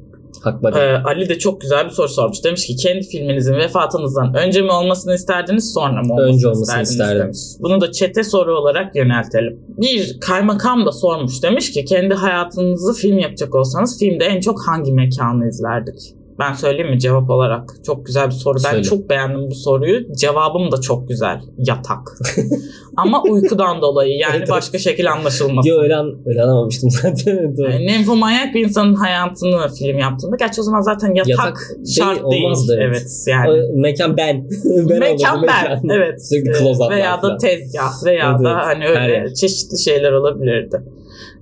Hak 0.45 0.63
body. 0.63 0.79
Ee, 0.79 0.97
Ali 1.05 1.29
de 1.29 1.37
çok 1.39 1.61
güzel 1.61 1.85
bir 1.85 1.89
soru 1.89 2.09
sormuş. 2.09 2.43
Demiş 2.43 2.67
ki 2.67 2.75
kendi 2.75 3.01
filminizin 3.07 3.53
vefatınızdan 3.53 4.33
önce 4.33 4.61
mi 4.61 4.71
olmasını 4.71 5.13
isterdiniz 5.15 5.73
sonra 5.73 6.01
mı 6.01 6.13
olmasını, 6.13 6.33
Önce 6.35 6.47
olmasını 6.47 6.63
isterdiniz 6.81 6.91
isterdim. 6.91 7.21
demiş. 7.23 7.39
Bunu 7.59 7.81
da 7.81 7.91
çete 7.91 8.23
soru 8.23 8.59
olarak 8.59 8.95
yöneltelim. 8.95 9.59
Bir 9.67 10.19
kaymakam 10.19 10.85
da 10.85 10.91
sormuş. 10.91 11.43
Demiş 11.43 11.71
ki 11.71 11.85
kendi 11.85 12.13
hayatınızı 12.13 12.93
film 12.93 13.17
yapacak 13.17 13.55
olsanız 13.55 13.99
filmde 13.99 14.25
en 14.25 14.39
çok 14.39 14.67
hangi 14.67 14.93
mekanı 14.93 15.47
izlerdik? 15.49 16.15
Ben 16.39 16.53
söyleyeyim 16.53 16.89
mi 16.89 16.99
cevap 16.99 17.29
olarak? 17.29 17.69
Çok 17.85 18.05
güzel 18.05 18.25
bir 18.27 18.31
soru. 18.31 18.57
Ben 18.65 18.71
Söyle. 18.71 18.83
çok 18.83 19.09
beğendim 19.09 19.49
bu 19.49 19.55
soruyu. 19.55 20.13
Cevabım 20.13 20.71
da 20.71 20.81
çok 20.81 21.07
güzel. 21.07 21.41
Yatak. 21.57 22.17
Ama 22.97 23.23
uykudan 23.23 23.81
dolayı 23.81 24.17
yani 24.17 24.35
Evet, 24.37 24.49
başka 24.49 24.77
şekil 24.77 25.11
anlaşılmasın. 25.11 25.63
Diyor 25.63 25.83
öyle, 25.83 25.95
an, 25.95 26.15
öyle 26.25 26.41
anlamamıştım 26.41 26.89
zaten. 26.89 27.57
Doğru. 27.57 27.71
Yani 27.71 27.87
Nymphomaniac 27.87 28.53
bir 28.53 28.65
insanın 28.65 28.95
hayatını 28.95 29.67
film 29.79 29.97
yaptığında 29.97 30.35
gerçi 30.35 30.61
o 30.61 30.63
zaman 30.63 30.81
zaten 30.81 31.13
yatak, 31.13 31.29
Yatak 31.29 31.57
şart 31.95 32.15
değil, 32.15 32.31
değil. 32.31 32.43
olmazdı, 32.43 32.77
evet. 32.81 32.97
evet. 33.01 33.25
yani. 33.27 33.49
O, 33.51 33.77
mekan 33.77 34.17
ben. 34.17 34.49
ben 34.89 34.99
mekan 34.99 35.37
olurdum, 35.37 35.47
ben. 35.47 35.71
mekan. 35.71 35.89
Evet. 35.89 36.29
Sürekli 36.29 36.89
veya 36.89 37.21
da 37.21 37.37
tezgah 37.37 38.05
veya 38.05 38.31
Evet, 38.31 38.45
da 38.45 38.55
hani 38.55 38.87
öyle 38.87 39.33
çeşitli 39.33 39.77
şeyler 39.77 40.11
olabilirdi. 40.11 40.81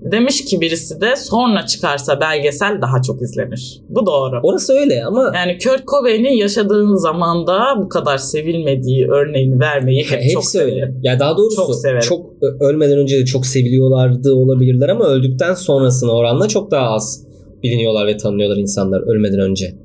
Demiş 0.01 0.45
ki 0.45 0.61
birisi 0.61 1.01
de 1.01 1.15
sonra 1.15 1.65
çıkarsa 1.65 2.19
belgesel 2.21 2.81
daha 2.81 3.01
çok 3.01 3.21
izlenir. 3.21 3.81
Bu 3.89 4.05
doğru. 4.05 4.39
Orası 4.43 4.73
öyle 4.73 5.05
ama 5.05 5.31
Yani 5.35 5.57
Kurt 5.63 5.87
Cobain'in 5.87 6.37
yaşadığı 6.37 6.97
zamanda 6.99 7.59
bu 7.77 7.89
kadar 7.89 8.17
sevilmediği 8.17 9.07
örneğini 9.07 9.59
vermeyi 9.59 10.03
hep 10.03 10.09
çok 10.33 10.43
hepsi 10.43 10.59
öyle. 10.59 10.71
severim. 10.71 10.99
Ya 11.03 11.19
daha 11.19 11.37
doğrusu 11.37 11.55
Çok 11.55 11.75
severim. 11.75 11.99
çok 12.09 12.25
ölmeden 12.61 12.97
önce 12.97 13.17
de 13.19 13.25
çok 13.25 13.45
seviliyorlardı 13.45 14.33
olabilirler 14.33 14.89
ama 14.89 15.05
öldükten 15.05 15.53
sonrasına 15.53 16.11
oranla 16.11 16.47
çok 16.47 16.71
daha 16.71 16.87
az 16.89 17.23
biliniyorlar 17.63 18.07
ve 18.07 18.17
tanınıyorlar 18.17 18.57
insanlar 18.57 19.01
ölmeden 19.15 19.39
önce. 19.39 19.75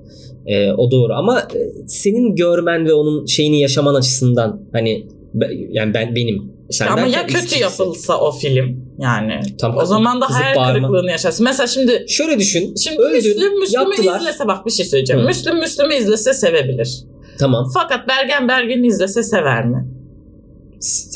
Ee, 0.46 0.72
o 0.72 0.90
doğru 0.90 1.12
ama 1.14 1.38
e, 1.40 1.58
senin 1.86 2.34
görmen 2.36 2.86
ve 2.86 2.92
onun 2.92 3.26
şeyini 3.26 3.60
yaşaman 3.60 3.94
açısından 3.94 4.60
hani 4.72 5.06
yani 5.70 5.94
ben 5.94 6.14
benim 6.14 6.52
Sen 6.70 6.86
ama 6.86 7.06
ya 7.06 7.26
kötü 7.26 7.38
eskisi. 7.38 7.62
yapılsa 7.62 8.18
o 8.20 8.32
film 8.32 8.84
yani 8.98 9.40
Tam 9.60 9.76
o 9.76 9.84
zaman 9.84 10.20
da 10.20 10.30
hayal 10.30 10.56
bağırma. 10.56 10.88
kırıklığını 10.88 11.10
yaşarsın. 11.10 11.44
Mesela 11.44 11.66
şimdi 11.66 12.04
Şöyle 12.08 12.38
düşün. 12.38 12.74
Şimdi 12.74 12.98
öldün, 13.02 13.16
Müslüm 13.16 13.58
Müslüm'ü 13.58 13.82
yaptılar. 13.90 14.20
izlese 14.20 14.46
bak 14.48 14.66
bir 14.66 14.70
şey 14.70 14.86
söyleyeceğim. 14.86 15.22
Hı. 15.22 15.26
Müslüm 15.26 15.58
Müslüm'ü 15.58 15.94
izlese 15.94 16.34
sevebilir. 16.34 16.98
Tamam. 17.38 17.70
Fakat 17.74 18.08
Bergen 18.08 18.48
Bergen'i 18.48 18.86
izlese 18.86 19.22
sever 19.22 19.64
mi? 19.66 19.88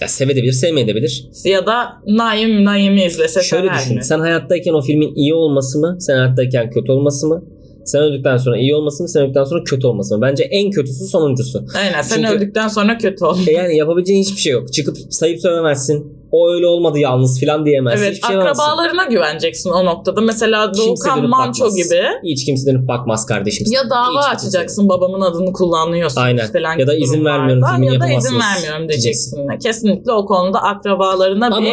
Ya 0.01 0.09
sevebilir, 0.09 0.53
sevmeyebilir. 0.53 1.25
Ya 1.45 1.67
da 1.67 1.93
Naim 2.07 2.65
Naim'i 2.65 3.05
izlese 3.05 3.43
Şöyle 3.43 3.67
sever 3.69 3.79
düşün. 3.81 3.97
mi? 3.97 4.05
Sen 4.05 4.21
hayattayken 4.21 4.73
o 4.73 4.81
filmin 4.83 5.15
iyi 5.15 5.35
olması 5.35 5.79
mı? 5.79 5.97
Sen 6.01 6.17
hayattayken 6.17 6.71
kötü 6.71 6.93
olması 6.93 7.27
mı? 7.27 7.45
Sen 7.85 8.03
öldükten 8.03 8.37
sonra 8.37 8.59
iyi 8.59 8.75
olması 8.75 9.03
mı? 9.03 9.09
Sen 9.09 9.23
öldükten 9.23 9.45
sonra 9.45 9.65
kötü 9.65 9.87
olması 9.87 10.17
mı? 10.17 10.23
Bence 10.23 10.45
en 10.45 10.71
kötüsü 10.71 11.05
sonuncusu. 11.05 11.65
Aynen 11.79 12.03
sen 12.03 12.17
Çünkü- 12.17 12.29
öldükten 12.33 12.69
sonra 12.69 12.99
kötü 12.99 13.25
ol. 13.25 13.37
E 13.47 13.53
yani 13.53 13.77
yapabileceğin 13.77 14.21
hiçbir 14.23 14.41
şey 14.41 14.53
yok. 14.53 14.73
Çıkıp 14.73 14.97
sayıp 15.11 15.41
söylemezsin. 15.41 16.23
o 16.33 16.51
öyle 16.53 16.67
olmadı 16.67 16.99
yalnız 16.99 17.41
filan 17.41 17.67
diyemezsin. 17.67 18.03
Evet 18.05 18.15
Hiçbir 18.15 18.27
şey 18.27 18.37
yapamazsın. 18.37 18.63
akrabalarına 18.63 19.05
güveneceksin 19.05 19.71
o 19.71 19.85
noktada. 19.85 20.21
Mesela 20.21 20.73
Kimse 20.73 20.89
Doğukan 20.89 21.29
Manço 21.29 21.65
bakmaz. 21.65 21.77
gibi. 21.77 22.01
Hiç 22.25 22.45
kimse 22.45 22.67
dönüp 22.73 22.89
bakmaz 22.89 23.27
kardeşim. 23.27 23.67
Ya 23.71 23.91
dava 23.91 24.07
Hiç 24.09 24.31
kimse. 24.31 24.47
açacaksın 24.49 24.89
babamın 24.89 25.21
adını 25.21 25.53
kullanıyorsun 25.53 26.21
Aynen. 26.21 26.53
falan 26.53 26.79
Ya 26.79 26.87
da 26.87 26.95
izin 26.95 27.25
vermiyorum, 27.25 27.63
filmi 27.75 27.87
Ya 27.95 28.01
da 28.01 28.09
izin 28.13 28.39
vermiyorum 28.41 28.89
diyeceksin. 28.89 29.49
Kesinlikle 29.63 30.13
o 30.13 30.27
konuda 30.27 30.63
akrabalarına 30.63 31.47
Ama 31.47 31.61
bir 31.61 31.73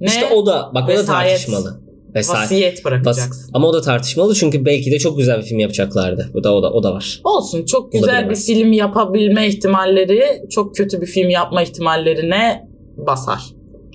ne 0.00 0.06
İşte 0.06 0.26
o 0.34 0.46
da 0.46 0.70
bak 0.74 0.88
o 0.88 0.92
da 0.96 1.04
tartışmalı. 1.04 1.80
Vesayet. 2.14 2.44
vasiyet 2.44 2.84
bırakacaksın. 2.84 3.50
Ama 3.54 3.68
o 3.68 3.72
da 3.74 3.80
tartışmalı 3.80 4.34
çünkü 4.34 4.64
belki 4.64 4.92
de 4.92 4.98
çok 4.98 5.18
güzel 5.18 5.38
bir 5.38 5.42
film 5.42 5.58
yapacaklardı. 5.58 6.30
Bu 6.34 6.44
da 6.44 6.54
o 6.54 6.62
da 6.62 6.72
o 6.72 6.82
da 6.82 6.94
var. 6.94 7.20
Olsun 7.24 7.64
çok 7.64 7.92
güzel 7.92 8.06
bir 8.06 8.12
Olabilemez. 8.12 8.46
film 8.46 8.72
yapabilme 8.72 9.46
ihtimalleri 9.48 10.42
çok 10.50 10.76
kötü 10.76 11.00
bir 11.00 11.06
film 11.06 11.30
yapma 11.30 11.62
ihtimallerine 11.62 12.68
basar. 12.96 13.40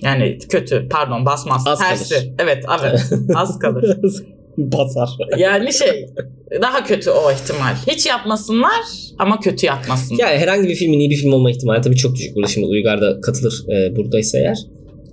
Yani 0.02 0.38
kötü 0.48 0.88
pardon 0.90 1.26
basmaz. 1.26 1.62
Az 1.66 1.78
Tersi. 1.78 2.14
kalır. 2.14 2.32
Evet 2.38 2.64
evet 2.82 3.00
az 3.36 3.58
kalır. 3.58 3.96
Basar. 4.58 5.08
Yani 5.36 5.72
şey 5.72 6.06
daha 6.62 6.84
kötü 6.84 7.10
o 7.10 7.32
ihtimal. 7.32 7.74
Hiç 7.86 8.06
yapmasınlar 8.06 8.84
ama 9.18 9.40
kötü 9.40 9.66
yapmasınlar. 9.66 10.18
Yani 10.24 10.38
herhangi 10.38 10.68
bir 10.68 10.74
filmin 10.74 10.98
iyi 10.98 11.10
bir 11.10 11.16
film 11.16 11.32
olma 11.32 11.50
ihtimali 11.50 11.80
tabii 11.80 11.96
çok 11.96 12.14
düşük. 12.14 12.36
Burada 12.36 12.48
şimdi 12.48 12.66
Uygar 12.66 13.00
da 13.00 13.20
katılır 13.20 13.64
e, 13.68 13.96
buradaysa 13.96 14.38
eğer. 14.38 14.58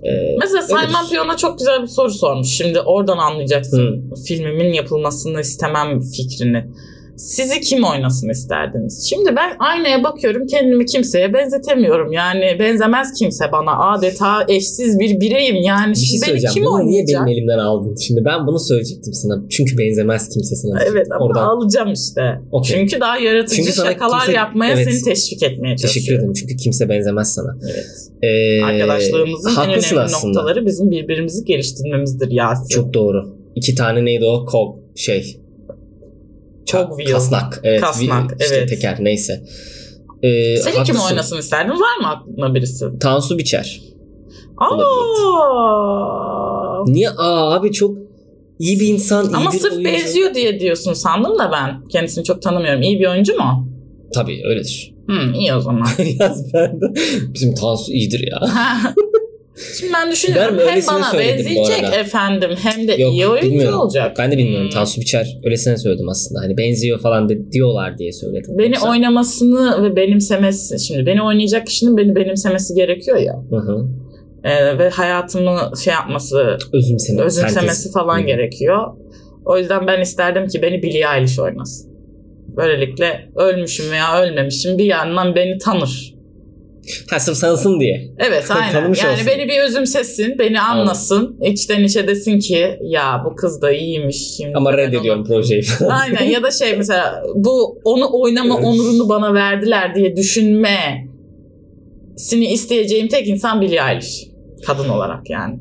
E, 0.06 0.36
Mesela 0.40 0.62
Simon 0.62 0.80
öyledir. 0.80 1.10
Pion'a 1.10 1.36
çok 1.36 1.58
güzel 1.58 1.82
bir 1.82 1.86
soru 1.86 2.10
sormuş. 2.10 2.48
Şimdi 2.48 2.80
oradan 2.80 3.18
anlayacaksın 3.18 4.14
filmimin 4.28 4.72
yapılmasını 4.72 5.40
istemem 5.40 6.00
fikrini. 6.00 6.64
Sizi 7.16 7.60
kim 7.60 7.84
oynasın 7.84 8.28
isterdiniz? 8.28 9.06
Şimdi 9.10 9.36
ben 9.36 9.56
aynaya 9.58 10.04
bakıyorum 10.04 10.46
kendimi 10.46 10.86
kimseye 10.86 11.34
benzetemiyorum. 11.34 12.12
Yani 12.12 12.56
benzemez 12.60 13.08
kimse 13.18 13.44
bana. 13.52 13.92
Adeta 13.92 14.44
eşsiz 14.48 14.98
bir 14.98 15.20
bireyim. 15.20 15.56
Yani 15.56 15.90
bir 15.92 15.96
şey 15.98 16.20
beni 16.34 16.40
kim 16.54 16.64
Bunu 16.64 16.78
niye 16.78 16.86
oynayacak? 16.86 17.26
benim 17.26 17.38
elimden 17.38 17.58
aldın? 17.58 17.96
Şimdi 17.96 18.24
ben 18.24 18.46
bunu 18.46 18.58
söyleyecektim 18.60 19.12
sana. 19.12 19.42
Çünkü 19.50 19.78
benzemez 19.78 20.28
kimse 20.28 20.54
sana. 20.56 20.82
Evet 20.92 21.06
ama 21.16 21.24
Oradan. 21.26 21.42
alacağım 21.44 21.92
işte. 21.92 22.20
Okey. 22.52 22.76
Çünkü 22.76 23.00
daha 23.00 23.18
yaratıcı 23.18 23.56
Çünkü 23.56 23.72
şakalar 23.72 24.20
kimse- 24.20 24.32
yapmaya 24.36 24.72
Evet. 24.74 24.88
seni 24.90 25.02
teşvik 25.14 25.42
etmeye 25.42 25.76
Teşekkür 25.76 25.92
çalışıyorum. 25.94 26.24
ederim 26.24 26.34
çünkü 26.40 26.56
kimse 26.56 26.88
benzemez 26.88 27.34
sana. 27.34 27.56
Evet. 27.64 27.86
Ee, 28.22 28.62
Arkadaşlığımızın 28.62 29.50
en 29.50 29.56
önemli 29.68 30.00
aslında. 30.00 30.32
noktaları 30.40 30.66
bizim 30.66 30.90
birbirimizi 30.90 31.44
geliştirmemizdir 31.44 32.30
Yasin. 32.30 32.68
Çok 32.68 32.94
doğru. 32.94 33.36
İki 33.54 33.74
tane 33.74 34.04
neydi 34.04 34.24
o? 34.24 34.44
Kog 34.46 34.76
şey. 34.96 35.40
Çok 36.66 36.98
wheel. 36.98 37.12
Kasnak. 37.12 37.60
Evet. 37.62 37.80
Kasnak, 37.80 38.30
wheel, 38.30 38.40
işte 38.40 38.56
evet. 38.56 38.68
teker 38.68 38.96
neyse. 39.00 39.44
Ee, 40.22 40.56
Seni 40.56 40.84
kim 40.84 40.96
oynasın 40.96 41.38
isterdin? 41.38 41.70
Var 41.70 41.96
mı 42.00 42.08
aklına 42.08 42.54
birisi? 42.54 42.98
Tansu 43.00 43.38
Biçer. 43.38 43.80
Aa. 44.58 44.76
Niye? 46.86 47.10
Aa 47.10 47.54
abi 47.54 47.72
çok 47.72 47.96
iyi 48.58 48.80
bir 48.80 48.86
insan. 48.88 49.24
iyi 49.28 49.36
Ama 49.36 49.52
bir 49.52 49.58
sırf 49.58 49.72
oyuncu. 49.72 49.84
benziyor 49.92 50.34
diye 50.34 50.60
diyorsun 50.60 50.92
sandım 50.92 51.38
da 51.38 51.52
ben. 51.52 51.88
Kendisini 51.88 52.24
çok 52.24 52.42
tanımıyorum. 52.42 52.82
İyi 52.82 52.98
bir 53.00 53.06
oyuncu 53.06 53.36
mu? 53.36 53.68
Tabii 54.14 54.42
öyledir. 54.44 54.94
Hmm, 55.06 55.34
iyi 55.34 55.54
o 55.54 55.60
zaman. 55.60 55.86
Yaz 56.20 56.54
ben 56.54 56.80
de. 56.80 56.86
Bizim 57.34 57.54
Tansu 57.54 57.92
iyidir 57.92 58.28
ya. 58.30 58.40
Şimdi 59.78 59.92
ben 59.92 60.10
düşünüyorum 60.12 60.58
Ben 60.58 60.68
hem 60.68 60.80
bana 60.86 61.18
benzeyecek 61.18 61.84
efendim 62.00 62.50
hem 62.62 62.88
de 62.88 62.92
Yok, 62.92 63.12
iyi 63.12 63.26
oyuncu 63.26 63.50
bilmiyorum. 63.50 63.78
olacak. 63.80 64.16
Ben 64.18 64.32
de 64.32 64.38
bilmiyorum. 64.38 64.66
Hmm. 64.66 64.74
Tansu 64.74 65.00
Biçer 65.00 65.38
öylesine 65.44 65.76
söyledim 65.76 66.08
aslında. 66.08 66.40
Hani 66.40 66.56
benziyor 66.58 67.00
falan 67.00 67.28
de, 67.28 67.52
diyorlar 67.52 67.98
diye 67.98 68.12
söyledim. 68.12 68.58
Beni 68.58 68.74
Yoksa- 68.74 68.90
oynamasını 68.90 69.82
ve 69.84 69.96
benimsemesi, 69.96 70.86
şimdi 70.86 71.06
beni 71.06 71.22
oynayacak 71.22 71.66
kişinin 71.66 71.96
beni 71.96 72.14
benimsemesi 72.16 72.74
gerekiyor 72.74 73.16
ya. 73.16 73.34
Hı 73.50 73.56
hı. 73.56 73.86
Ee, 74.44 74.78
ve 74.78 74.88
hayatımı 74.90 75.58
şey 75.84 75.92
yapması, 75.92 76.56
Özümseme. 76.72 77.22
özümsemesi 77.22 77.76
sentez. 77.82 77.92
falan 77.92 78.18
Hı. 78.22 78.26
gerekiyor. 78.26 78.78
O 79.44 79.58
yüzden 79.58 79.86
ben 79.86 80.00
isterdim 80.00 80.48
ki 80.48 80.62
beni 80.62 80.82
Billie 80.82 81.04
Eilish 81.16 81.38
oynasın. 81.38 81.90
Böylelikle 82.56 83.28
ölmüşüm 83.36 83.90
veya 83.90 84.22
ölmemişim 84.22 84.78
bir 84.78 84.84
yandan 84.84 85.34
beni 85.34 85.58
tanır. 85.58 86.15
Ha 87.10 87.20
sırf 87.20 87.36
sanısın 87.36 87.80
diye. 87.80 88.14
Evet 88.18 88.50
aynen. 88.50 88.72
Tanımış 88.72 89.04
yani 89.04 89.12
olsun. 89.12 89.26
beni 89.26 89.48
bir 89.48 89.60
özümsesin, 89.60 90.38
beni 90.38 90.60
anlasın. 90.60 91.38
içten 91.44 91.84
içe 91.84 92.08
desin 92.08 92.38
ki 92.38 92.78
ya 92.82 93.22
bu 93.24 93.36
kız 93.36 93.62
da 93.62 93.72
iyiymiş. 93.72 94.16
Şimdi 94.36 94.56
Ama 94.56 94.76
reddediyorum 94.76 95.20
onu- 95.20 95.28
projeyi 95.28 95.62
falan. 95.62 95.90
Aynen 96.00 96.24
ya 96.24 96.42
da 96.42 96.50
şey 96.50 96.76
mesela 96.76 97.22
bu 97.34 97.80
onu 97.84 98.08
oynama 98.12 98.54
onurunu 98.56 99.08
bana 99.08 99.34
verdiler 99.34 99.94
diye 99.94 100.16
düşünme 100.16 101.06
sini 102.16 102.52
isteyeceğim 102.52 103.08
tek 103.08 103.28
insan 103.28 103.60
Billie 103.60 103.80
Eilish. 103.92 104.24
Kadın 104.66 104.88
olarak 104.88 105.30
yani. 105.30 105.58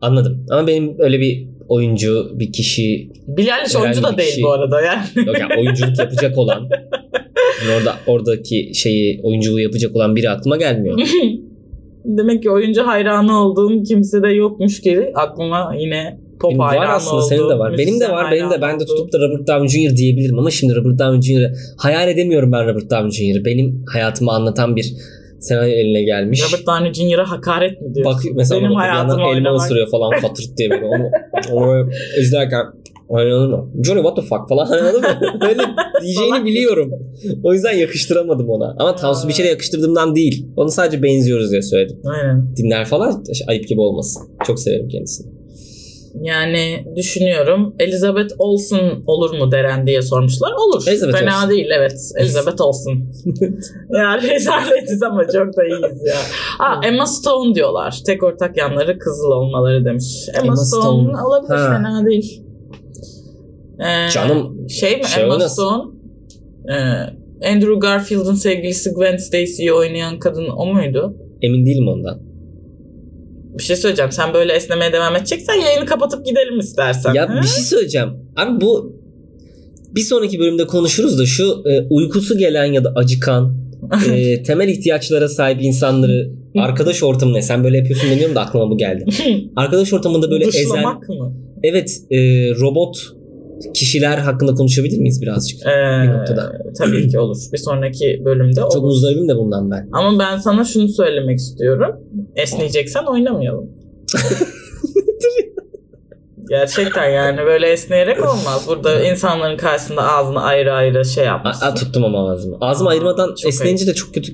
Anladım. 0.00 0.46
Ama 0.50 0.66
benim 0.66 0.94
öyle 0.98 1.20
bir 1.20 1.46
oyuncu, 1.68 2.30
bir 2.34 2.52
kişi 2.52 3.10
Billie 3.26 3.50
Eilish 3.60 3.76
oyuncu 3.76 4.02
da 4.02 4.18
değil 4.18 4.42
bu 4.42 4.52
arada 4.52 4.80
yani. 4.80 5.02
yok 5.26 5.40
yani 5.40 5.54
oyunculuk 5.60 5.98
yapacak 5.98 6.38
olan 6.38 6.68
orada 7.78 7.94
oradaki 8.06 8.70
şeyi 8.74 9.20
oyunculuğu 9.22 9.60
yapacak 9.60 9.96
olan 9.96 10.16
biri 10.16 10.30
aklıma 10.30 10.56
gelmiyor. 10.56 11.00
Demek 12.04 12.42
ki 12.42 12.50
oyuncu 12.50 12.86
hayranı 12.86 13.40
olduğum 13.40 13.82
kimse 13.82 14.22
de 14.22 14.28
yokmuş 14.28 14.80
gibi 14.80 15.10
aklıma 15.14 15.74
yine 15.78 16.18
pop 16.40 16.50
Benim 16.50 16.58
var 16.58 16.68
hayranı 16.68 16.92
aslında 16.92 17.22
senin 17.22 17.48
de 17.48 17.58
var. 17.58 17.78
Benim 17.78 18.00
de 18.00 18.08
var. 18.08 18.32
Benim 18.32 18.50
de 18.50 18.62
ben 18.62 18.80
de 18.80 18.84
tutup 18.84 19.12
da 19.12 19.18
Robert 19.18 19.48
Downey 19.48 19.68
Jr. 19.68 19.96
diyebilirim 19.96 20.38
ama 20.38 20.50
şimdi 20.50 20.74
Robert 20.74 20.98
Downey 20.98 21.22
Jr. 21.22 21.50
hayal 21.78 22.08
edemiyorum 22.08 22.52
ben 22.52 22.66
Robert 22.66 22.90
Downey 22.90 23.10
Jr. 23.10 23.44
Benim 23.44 23.84
hayatımı 23.92 24.32
anlatan 24.32 24.76
bir 24.76 24.94
senaryo 25.40 25.72
eline 25.72 26.02
gelmiş. 26.02 26.42
Robert 26.48 26.66
Downey 26.66 26.92
Jr.'a 26.92 27.30
hakaret 27.30 27.80
mi 27.80 27.94
diyorsun? 27.94 28.14
Bak 28.14 28.34
mesela 28.34 28.60
Benim 28.60 28.74
hayatımı 28.74 29.22
elma 29.36 29.54
ısırıyor 29.54 29.90
falan 29.90 30.10
patırt 30.20 30.56
diye 30.56 30.70
böyle 30.70 30.84
onu, 30.84 31.10
onu 31.52 31.88
izlerken 32.20 32.62
mı? 33.10 33.70
Johnny 33.84 34.02
what 34.02 34.16
the 34.16 34.22
fuck 34.22 34.48
falan 34.48 34.66
anladın 34.78 35.00
mı? 35.00 35.08
Öyle 35.48 35.62
diyeceğini 36.02 36.44
biliyorum. 36.44 36.92
O 37.44 37.52
yüzden 37.52 37.72
yakıştıramadım 37.72 38.48
ona. 38.50 38.76
Ama 38.78 38.96
Tansu 38.96 39.28
Biçer'e 39.28 39.48
yakıştırdığımdan 39.48 40.14
değil. 40.14 40.46
Onu 40.56 40.70
sadece 40.70 41.02
benziyoruz 41.02 41.50
diye 41.50 41.62
söyledim. 41.62 42.00
Aynen. 42.04 42.56
Dinler 42.56 42.84
falan 42.84 43.24
ayıp 43.48 43.68
gibi 43.68 43.80
olmasın. 43.80 44.22
Çok 44.46 44.58
severim 44.60 44.88
kendisini. 44.88 45.38
Yani 46.22 46.84
düşünüyorum 46.96 47.74
Elizabeth 47.78 48.34
Olsen 48.38 48.90
olur 49.06 49.38
mu 49.38 49.52
Deren 49.52 49.86
diye 49.86 50.02
sormuşlar. 50.02 50.52
Olur. 50.52 50.84
Elizabeth 50.88 51.18
Fena 51.18 51.36
Olsen. 51.36 51.50
değil 51.50 51.66
evet. 51.78 51.92
Elizabeth 52.18 52.60
Olsen. 52.60 52.92
yani 53.90 54.22
rezaletiz 54.30 55.02
ama 55.02 55.22
çok 55.24 55.56
da 55.56 55.64
iyiyiz 55.64 56.06
ya. 56.06 56.14
Ha, 56.58 56.80
Emma 56.84 57.06
Stone 57.06 57.54
diyorlar. 57.54 57.98
Tek 58.06 58.22
ortak 58.22 58.56
yanları 58.56 58.98
kızıl 58.98 59.30
olmaları 59.30 59.84
demiş. 59.84 60.04
Emma, 60.34 60.46
Emma 60.46 60.56
Stone, 60.56 60.82
Stone. 60.82 61.22
olabilir 61.26 61.54
Ha. 61.56 61.76
fena 61.76 62.06
değil. 62.10 62.42
Ee, 63.80 64.10
Canım, 64.10 64.68
Şey 64.68 64.96
mi 64.96 65.04
şey 65.04 65.22
Emma. 65.22 65.48
Stone? 65.48 65.90
Ee, 66.68 66.74
Andrew 67.50 67.74
Garfield'ın 67.74 68.34
sevgilisi 68.34 68.90
Gwen 68.90 69.16
Stacy'yi 69.16 69.72
oynayan 69.72 70.18
kadın 70.18 70.48
o 70.56 70.66
muydu? 70.66 71.16
Emin 71.42 71.66
değilim 71.66 71.88
ondan. 71.88 72.20
Bir 73.58 73.62
şey 73.62 73.76
söyleyeceğim. 73.76 74.12
Sen 74.12 74.34
böyle 74.34 74.52
esnemeye 74.52 74.92
devam 74.92 75.16
edeceksen 75.16 75.54
yayını 75.54 75.86
kapatıp 75.86 76.26
gidelim 76.26 76.58
istersen. 76.58 77.14
Ya 77.14 77.28
ha? 77.28 77.42
bir 77.42 77.46
şey 77.46 77.64
söyleyeceğim. 77.64 78.08
Abi 78.36 78.60
bu 78.60 78.96
bir 79.94 80.00
sonraki 80.00 80.38
bölümde 80.38 80.66
konuşuruz 80.66 81.18
da 81.18 81.26
şu 81.26 81.62
e, 81.66 81.80
uykusu 81.90 82.38
gelen 82.38 82.64
ya 82.64 82.84
da 82.84 82.92
acıkan 82.96 83.56
e, 84.10 84.42
temel 84.46 84.68
ihtiyaçlara 84.68 85.28
sahip 85.28 85.62
insanları 85.62 86.30
arkadaş 86.56 87.02
ortamına 87.02 87.42
sen 87.42 87.64
böyle 87.64 87.76
yapıyorsun 87.76 88.10
demiyorum 88.10 88.34
da 88.34 88.40
aklıma 88.40 88.70
bu 88.70 88.76
geldi. 88.78 89.04
Arkadaş 89.56 89.92
ortamında 89.92 90.30
böyle 90.30 90.44
ezen 90.44 90.62
Dışlamak 90.62 91.08
mı? 91.08 91.34
evet 91.62 92.00
e, 92.10 92.18
robot 92.50 92.96
kişiler 93.74 94.18
hakkında 94.18 94.54
konuşabilir 94.54 94.98
miyiz 94.98 95.22
birazcık? 95.22 95.60
Ee, 95.66 96.02
Bir 96.02 96.08
noktada. 96.12 96.52
tabii 96.78 97.08
ki 97.08 97.18
olur. 97.18 97.36
Bir 97.52 97.58
sonraki 97.58 98.22
bölümde 98.24 98.60
Çok 98.60 98.76
olur. 98.76 98.82
muzdaribim 98.82 99.28
de 99.28 99.36
bundan 99.36 99.70
ben. 99.70 99.88
Ama 99.92 100.18
ben 100.18 100.38
sana 100.38 100.64
şunu 100.64 100.88
söylemek 100.88 101.38
istiyorum. 101.38 101.96
Esneyeceksen 102.36 103.04
oynamayalım. 103.04 103.70
Gerçekten 106.48 107.08
yani 107.10 107.38
böyle 107.46 107.66
esneyerek 107.72 108.20
olmaz. 108.20 108.64
Burada 108.68 109.04
insanların 109.04 109.56
karşısında 109.56 110.12
ağzını 110.12 110.42
ayrı 110.42 110.72
ayrı 110.72 111.04
şey 111.04 111.24
yapmışsın. 111.24 111.66
a, 111.66 111.74
tuttum 111.74 112.04
ama 112.04 112.30
ağzımı. 112.32 112.56
Ağzımı 112.60 112.90
ayırmadan 112.90 113.34
Çok 113.42 113.48
esneyince 113.48 113.86
de 113.86 113.94
çok 113.94 114.14
kötü. 114.14 114.32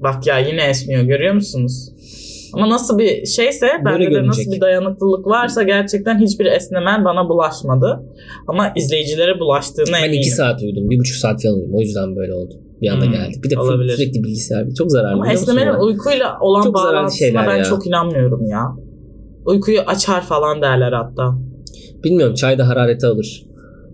Bak 0.00 0.26
ya 0.26 0.38
yine 0.38 0.62
esniyor 0.64 1.02
görüyor 1.02 1.34
musunuz? 1.34 1.90
Ama 2.54 2.68
nasıl 2.68 2.98
bir 2.98 3.26
şeyse 3.26 3.66
bende 3.84 4.10
de 4.14 4.26
nasıl 4.26 4.52
bir 4.52 4.60
dayanıklılık 4.60 5.26
varsa 5.26 5.62
gerçekten 5.62 6.18
hiçbir 6.20 6.46
esnemen 6.46 7.04
bana 7.04 7.28
bulaşmadı. 7.28 8.02
Ama 8.48 8.72
izleyicilere 8.76 9.40
bulaştığına 9.40 9.86
Ben 9.92 10.02
eminim. 10.04 10.20
iki 10.20 10.30
saat 10.30 10.62
uyudum. 10.62 10.90
Bir 10.90 10.98
buçuk 10.98 11.16
saat 11.16 11.42
falan 11.42 11.54
uyudum. 11.54 11.74
O 11.74 11.80
yüzden 11.80 12.16
böyle 12.16 12.34
oldu. 12.34 12.54
Bir 12.82 12.88
anda 12.88 13.04
Hmm, 13.04 13.12
geldi. 13.12 13.40
Bir 13.44 13.50
de 13.50 13.58
olabilir. 13.58 13.96
sürekli 13.96 14.22
bilgisayar. 14.22 14.64
Çok 14.78 14.90
zararlı. 14.92 15.14
Ama 15.14 15.32
esnemenin 15.32 15.74
uykuyla 15.74 16.38
olan 16.40 16.62
Çok 16.62 16.74
bağlantısına 16.74 17.46
ben 17.46 17.56
ya. 17.56 17.64
çok 17.64 17.86
inanmıyorum 17.86 18.46
ya. 18.46 18.62
Uykuyu 19.46 19.80
açar 19.80 20.20
falan 20.20 20.62
derler 20.62 20.92
hatta. 20.92 21.34
Bilmiyorum 22.04 22.34
çay 22.34 22.58
da 22.58 22.68
harareti 22.68 23.06
alır. 23.06 23.46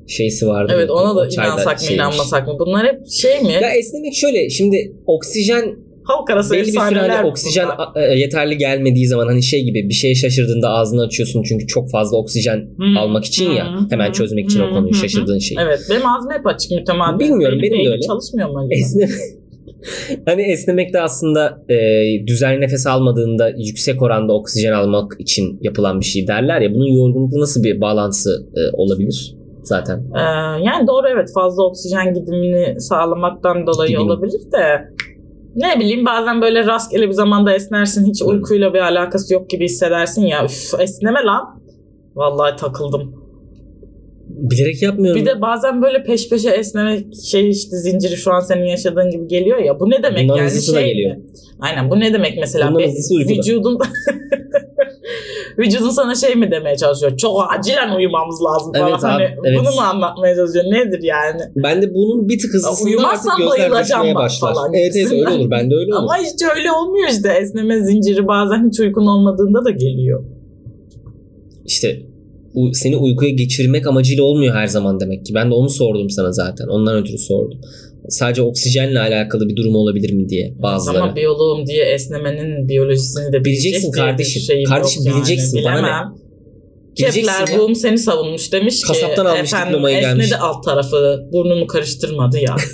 Şeysi 0.07 0.47
vardı. 0.47 0.73
Evet 0.75 0.91
ona 0.91 1.17
da 1.17 1.27
inansak 1.29 1.75
mı 1.75 1.81
şeymiş. 1.81 1.95
inanmasak 1.97 2.47
mı? 2.49 2.55
Bunlar 2.59 2.87
hep 2.87 3.07
şey 3.09 3.41
mi? 3.43 3.53
Ya 3.53 3.71
esnemek 3.71 4.15
şöyle 4.15 4.51
şimdi 4.51 4.93
oksijen 5.07 5.77
halk 6.11 6.31
arası 6.31 6.55
belli 6.55 6.61
bir 6.61 6.67
süre 6.67 6.83
efsaneler 6.85 7.09
hani 7.09 7.31
oksijen 7.31 7.67
a- 7.67 8.01
e, 8.01 8.19
yeterli 8.19 8.57
gelmediği 8.59 9.07
zaman 9.07 9.27
hani 9.27 9.43
şey 9.43 9.65
gibi 9.65 9.89
bir 9.89 9.95
şeye 9.95 10.15
şaşırdığında 10.15 10.69
ağzını 10.69 11.03
açıyorsun 11.03 11.43
çünkü 11.43 11.67
çok 11.67 11.91
fazla 11.91 12.17
oksijen 12.17 12.57
Hı, 12.57 12.99
almak 13.01 13.25
için 13.25 13.51
ya 13.51 13.65
hı, 13.67 13.87
hemen 13.91 14.09
hı, 14.09 14.13
çözmek 14.13 14.45
için 14.51 14.61
hı, 14.61 14.65
o 14.65 14.71
konuyu 14.71 14.95
şaşırdığın 14.95 15.39
şeyi. 15.39 15.59
Evet 15.61 15.79
benim 15.91 16.07
ağzım 16.07 16.31
hep 16.33 16.47
açık 16.47 16.71
mütemadil. 16.71 17.25
Bilmiyorum, 17.25 17.59
benim 17.63 17.73
de 17.73 17.77
beynim 17.77 17.93
öyle. 17.93 18.01
çalışmıyor 18.03 18.49
mu 18.49 18.59
acaba? 18.59 18.75
Esneme 18.75 19.13
hani 20.27 20.43
esnemek 20.43 20.93
de 20.95 21.01
aslında 21.01 21.63
e, 21.69 21.77
düzenli 22.27 22.61
nefes 22.61 22.87
almadığında 22.87 23.49
yüksek 23.49 24.03
oranda 24.03 24.33
oksijen 24.33 24.73
almak 24.73 25.13
için 25.19 25.59
yapılan 25.63 26.01
bir 26.01 26.05
şey 26.05 26.27
derler 26.27 26.61
ya 26.61 26.75
bunun 26.75 26.87
yorgunlukla 26.87 27.41
nasıl 27.41 27.63
bir 27.65 27.81
bağlantısı 27.81 28.31
e, 28.57 28.61
olabilir 28.77 29.35
zaten? 29.63 29.99
Ee, 30.17 30.21
yani 30.65 30.87
doğru 30.87 31.07
evet 31.15 31.29
fazla 31.35 31.63
oksijen 31.63 32.15
gidimini 32.15 32.81
sağlamaktan 32.81 33.67
dolayı 33.67 33.89
Gidimi. 33.91 34.05
olabilir 34.05 34.41
de 34.53 34.65
ne 35.57 35.81
bileyim 35.81 36.07
bazen 36.07 36.43
böyle 36.43 36.67
rastgele 36.67 37.09
bir 37.09 37.13
zamanda 37.13 37.55
esnersin 37.55 38.07
hiç 38.07 38.23
uykuyla 38.23 38.75
bir 38.75 38.79
alakası 38.79 39.35
yok 39.35 39.51
gibi 39.51 39.65
hissedersin 39.65 40.23
ya 40.23 40.45
üf 40.45 40.81
esneme 40.81 41.23
lan. 41.25 41.61
Vallahi 42.15 42.57
takıldım. 42.57 43.21
Bilerek 44.29 44.83
yapmıyorum. 44.83 45.21
Bir 45.21 45.27
de 45.27 45.41
bazen 45.41 45.83
böyle 45.83 46.03
peş 46.03 46.29
peşe 46.29 46.51
esneme 46.51 47.05
şey 47.31 47.51
işte 47.51 47.77
zinciri 47.77 48.17
şu 48.17 48.33
an 48.33 48.41
senin 48.41 48.65
yaşadığın 48.65 49.11
gibi 49.11 49.29
geliyor 49.29 49.59
ya. 49.59 49.81
Bu 49.81 49.91
ne 49.91 50.03
demek 50.03 50.23
Bundan 50.23 50.37
yani 50.37 50.63
şey 50.63 50.85
geliyor. 50.85 51.17
Aynen 51.61 51.91
bu 51.91 52.01
ne 52.01 52.13
demek 52.13 52.39
mesela? 52.41 52.71
Hızlısı 52.71 53.15
uykuda. 53.15 53.33
vücudun 53.33 53.79
vücudun 55.61 55.91
sana 55.91 56.15
şey 56.15 56.35
mi 56.35 56.51
demeye 56.51 56.77
çalışıyor? 56.77 57.17
Çok 57.17 57.53
acilen 57.59 57.97
uyumamız 57.97 58.43
lazım 58.43 58.73
falan. 58.73 58.89
Evet 58.89 59.05
abi, 59.05 59.11
hani 59.11 59.23
evet. 59.23 59.59
bunu 59.59 59.75
mu 59.75 59.81
anlatmaya 59.81 60.37
çalışıyor? 60.37 60.65
Nedir 60.65 61.03
yani? 61.03 61.41
Ben 61.57 61.83
de 61.83 61.95
bunun 61.95 62.29
bir 62.29 62.39
tık 62.39 62.55
hızlısında 62.55 63.09
artık 63.09 63.31
gözler 63.39 63.71
kaçmaya 63.71 64.15
başlar. 64.15 64.55
falan 64.55 64.75
Evet 64.75 64.93
evet 64.97 65.13
öyle 65.13 65.29
olur. 65.29 65.51
Bende 65.51 65.75
öyle 65.75 65.95
olur. 65.95 66.03
Ama 66.03 66.17
hiç 66.17 66.43
öyle 66.57 66.73
olmuyor 66.73 67.09
işte. 67.09 67.29
Esneme 67.43 67.85
zinciri 67.85 68.29
bazen 68.29 68.69
hiç 68.69 68.81
uykun 68.81 69.07
olmadığında 69.07 69.65
da 69.65 69.71
geliyor. 69.71 70.25
İşte 71.67 72.03
seni 72.73 72.97
uykuya 72.97 73.31
geçirmek 73.31 73.87
amacıyla 73.87 74.25
olmuyor 74.25 74.55
her 74.55 74.67
zaman 74.67 75.01
demek 75.01 75.27
ki. 75.27 75.35
Ben 75.35 75.51
de 75.51 75.55
onu 75.55 75.69
sordum 75.69 76.11
sana 76.11 76.33
zaten. 76.33 76.67
Ondan 76.67 76.97
ötürü 76.97 77.19
sordum. 77.19 77.61
Sadece 78.09 78.43
oksijenle 78.43 79.01
alakalı 79.01 79.49
bir 79.49 79.57
durum 79.57 79.75
olabilir 79.75 80.13
mi 80.13 80.29
diye 80.29 80.55
bazıları. 80.63 81.03
Ama 81.03 81.17
biyoloğum 81.17 81.67
diye 81.67 81.85
esnemenin 81.85 82.69
biyolojisini 82.69 83.33
de 83.33 83.45
Bileceksin 83.45 83.91
kardeşim. 83.93 84.43
şeyim 84.43 84.69
Kardeşim 84.69 85.03
yok 85.03 85.15
yani. 85.15 85.17
bileceksin, 85.25 85.61
bana 85.65 85.75
ne? 85.75 85.83
Bilemem. 85.83 86.15
Bileceksin 86.99 87.21
Kepler. 87.47 87.59
Boom 87.59 87.75
seni 87.75 87.99
savunmuş 87.99 88.53
demiş 88.53 88.81
ki 88.81 88.87
Kasaptan 88.87 89.25
almış 89.27 89.53
diplomayı 89.53 89.97
esnedi 89.97 90.17
gelmiş." 90.19 90.33
alt 90.41 90.65
tarafı 90.65 91.29
burnumu 91.33 91.67
karıştırmadı 91.67 92.39
ya. 92.39 92.57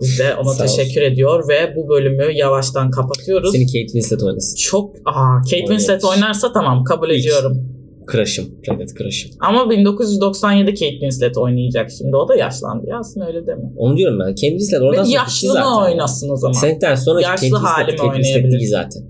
Biz 0.00 0.18
de 0.18 0.34
ona 0.34 0.52
Sağ 0.54 0.64
olsun. 0.64 0.76
teşekkür 0.76 1.02
ediyor 1.02 1.48
ve 1.48 1.76
bu 1.76 1.88
bölümü 1.88 2.32
yavaştan 2.32 2.90
kapatıyoruz. 2.90 3.52
Seni 3.52 3.66
Kate 3.66 3.78
Winslet 3.86 4.22
oynasın. 4.22 4.56
Çok 4.56 4.94
aa 5.04 5.40
Kate 5.44 5.58
Winslet 5.58 6.04
Oynar. 6.04 6.16
oynarsa 6.16 6.52
tamam 6.52 6.84
kabul 6.84 7.10
İlk. 7.10 7.20
ediyorum. 7.20 7.68
Crush'ım. 8.12 8.44
Red 8.68 8.78
Dead 8.80 8.88
Crush'ım. 8.98 9.30
Ama 9.40 9.70
1997 9.70 10.70
Kate 10.70 10.90
Winslet 10.90 11.38
oynayacak 11.38 11.90
şimdi. 11.98 12.16
O 12.16 12.28
da 12.28 12.34
yaşlandı 12.34 12.86
ya 12.88 12.98
aslında 12.98 13.26
öyle 13.26 13.46
deme. 13.46 13.62
Onu 13.76 13.96
diyorum 13.96 14.18
ben. 14.18 14.26
Kate 14.26 14.48
Winslet 14.48 14.82
oradan 14.82 15.04
sonra 15.04 15.14
yaşlı 15.14 15.34
gitti 15.34 15.46
mı 15.46 15.52
zaten. 15.52 15.92
oynasın 15.92 16.30
o 16.30 16.36
zaman? 16.36 16.52
Senetten 16.52 16.94
sonra 16.94 17.20
Yaşlı 17.20 17.50
Kate 17.50 17.62
Winslet, 17.64 18.00
Kate 18.00 18.22
Winslet 18.22 18.52
değil 18.52 18.70
zaten. 18.70 19.02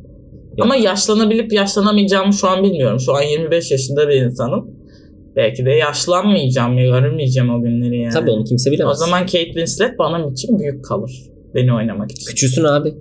Yok. 0.59 0.61
Ama 0.61 0.77
yaşlanabilip 0.77 1.53
yaşlanamayacağımı 1.53 2.33
şu 2.33 2.49
an 2.49 2.63
bilmiyorum. 2.65 3.01
Şu 3.01 3.15
an 3.15 3.23
25 3.23 3.71
yaşında 3.71 4.09
bir 4.09 4.15
insanım. 4.15 4.71
Belki 5.37 5.67
de 5.67 5.71
yaşlanmayacağım 5.71 6.79
ya 6.79 6.85
görmeyeceğim 6.85 7.55
o 7.55 7.63
günleri 7.63 8.01
yani. 8.01 8.13
Tabii 8.13 8.31
onu 8.31 8.45
kimse 8.45 8.71
bilemez. 8.71 8.93
O 8.93 8.95
zaman 9.05 9.21
Kate 9.21 9.45
Winslet 9.45 9.99
benim 9.99 10.33
için 10.33 10.59
büyük 10.59 10.85
kalır. 10.85 11.13
Beni 11.55 11.75
oynamak 11.75 12.11
için. 12.11 12.27
Küçülsün 12.27 12.65
abi. 12.65 12.95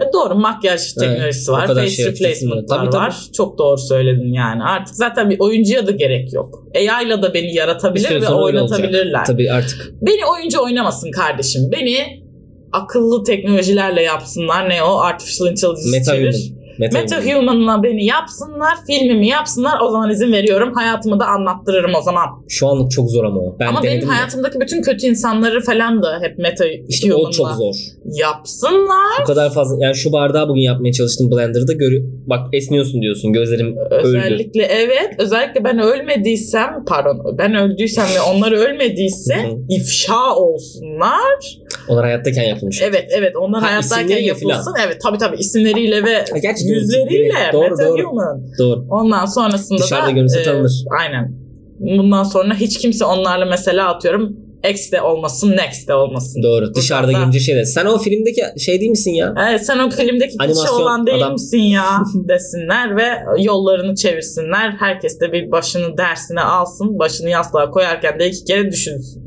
E 0.00 0.12
doğru 0.12 0.34
makyaj 0.34 0.92
teknolojisi 0.92 1.50
o 1.50 1.54
var. 1.54 1.66
Face 1.66 1.90
şey 1.90 2.06
replacement'lar 2.06 2.76
Tabii, 2.78 2.90
tabii. 2.90 3.02
var. 3.02 3.16
Çok 3.36 3.58
doğru 3.58 3.78
söyledin 3.78 4.32
yani. 4.32 4.62
Artık 4.62 4.94
zaten 4.94 5.30
bir 5.30 5.40
oyuncuya 5.40 5.86
da 5.86 5.90
gerek 5.90 6.32
yok. 6.32 6.64
AI 6.76 7.06
ile 7.06 7.22
da 7.22 7.34
beni 7.34 7.54
yaratabilir 7.54 8.22
ve 8.22 8.28
oynatabilirler. 8.28 9.24
Tabii 9.24 9.52
artık. 9.52 9.92
Beni 10.02 10.26
oyuncu 10.26 10.62
oynamasın 10.62 11.10
kardeşim. 11.10 11.62
Beni 11.72 12.24
akıllı 12.72 13.24
teknolojilerle 13.24 14.02
yapsınlar. 14.02 14.68
Ne 14.68 14.82
o? 14.82 14.98
Artificial 14.98 15.50
Intelligence 15.50 15.90
Meta 15.90 16.12
çevir. 16.12 16.52
Meta, 16.78 16.98
Meta 16.98 17.20
human. 17.20 17.54
Human'la 17.54 17.82
beni 17.82 18.04
yapsınlar, 18.04 18.74
filmimi 18.86 19.28
yapsınlar. 19.28 19.80
O 19.82 19.90
zaman 19.90 20.10
izin 20.10 20.32
veriyorum. 20.32 20.72
Hayatımı 20.74 21.20
da 21.20 21.26
anlattırırım 21.26 21.94
o 21.94 22.00
zaman. 22.00 22.26
Şu 22.48 22.68
anlık 22.68 22.90
çok 22.90 23.10
zor 23.10 23.24
ama 23.24 23.40
o. 23.40 23.56
Ben 23.60 23.66
Ama 23.66 23.82
benim 23.82 24.08
hayatımdaki 24.08 24.60
bütün 24.60 24.82
kötü 24.82 25.06
insanları 25.06 25.60
falan 25.60 26.02
da 26.02 26.18
hep 26.22 26.38
Meta 26.38 26.64
İşte 26.88 27.14
o 27.14 27.18
Human'la 27.18 27.32
çok 27.32 27.50
zor. 27.50 27.74
yapsınlar. 28.04 29.22
O 29.22 29.24
kadar 29.24 29.52
fazla. 29.52 29.84
Yani 29.84 29.94
şu 29.94 30.12
bardağı 30.12 30.48
bugün 30.48 30.60
yapmaya 30.60 30.92
çalıştım 30.92 31.30
Blender'da. 31.30 31.72
Görü 31.72 32.14
Bak 32.26 32.54
esniyorsun 32.54 33.02
diyorsun. 33.02 33.32
Gözlerim 33.32 33.76
öldü. 33.76 33.94
Özellikle 33.94 34.62
evet. 34.62 35.14
Özellikle 35.18 35.64
ben 35.64 35.78
ölmediysem 35.78 36.84
pardon 36.86 37.38
ben 37.38 37.54
öldüysem 37.54 38.04
ve 38.16 38.20
onlar 38.20 38.52
ölmediyse 38.52 39.34
ifşa 39.68 40.34
olsunlar. 40.36 41.58
Onlar 41.88 42.04
hayattayken 42.04 42.42
yapılmış. 42.42 42.82
Evet 42.82 43.04
evet 43.10 43.32
onlar 43.36 43.62
Ha, 43.62 43.68
hayattayken 43.70 44.18
yapılsın. 44.18 44.74
Evet 44.86 45.00
tabii 45.02 45.18
tabii 45.18 45.36
isimleriyle 45.36 46.04
ve 46.04 46.14
Ha, 46.32 46.38
gerçi 46.42 46.64
yüzleriyle 46.66 47.32
Doğru, 47.52 47.70
Meta 47.70 47.88
doğru. 47.88 48.02
Human. 48.10 48.42
Doğru. 48.58 48.84
Ondan 48.90 49.26
sonrasında 49.26 49.78
Dışarıda 49.78 50.06
da 50.06 50.10
görünse 50.10 50.40
e, 50.40 50.42
tanınır. 50.42 50.72
aynen. 51.00 51.32
Bundan 51.78 52.22
sonra 52.22 52.54
hiç 52.54 52.78
kimse 52.78 53.04
onlarla 53.04 53.44
mesela 53.44 53.88
atıyorum 53.94 54.36
X 54.70 54.92
de 54.92 55.00
olmasın, 55.02 55.50
Next 55.56 55.88
de 55.88 55.94
olmasın. 55.94 56.42
Doğru. 56.42 56.74
Dışarıda 56.74 57.08
da- 57.12 57.18
görünce 57.18 57.40
şey 57.40 57.56
de. 57.56 57.64
Sen 57.64 57.86
o 57.86 57.98
filmdeki 57.98 58.42
şey 58.60 58.80
değil 58.80 58.90
misin 58.90 59.10
ya? 59.10 59.34
Evet 59.48 59.66
sen 59.66 59.78
o 59.78 59.90
filmdeki 59.90 60.26
kişi 60.38 60.42
Animasyon 60.50 60.80
olan 60.82 61.06
değil 61.06 61.18
adam. 61.18 61.32
misin 61.32 61.58
ya 61.58 61.84
desinler 62.28 62.96
ve 62.96 63.04
yollarını 63.42 63.94
çevirsinler. 63.94 64.70
Herkes 64.80 65.20
de 65.20 65.32
bir 65.32 65.50
başını 65.50 65.98
dersine 65.98 66.40
alsın. 66.40 66.98
Başını 66.98 67.28
yastığa 67.30 67.70
koyarken 67.70 68.18
de 68.18 68.26
iki 68.28 68.44
kere 68.44 68.70
düşünsün. 68.70 69.23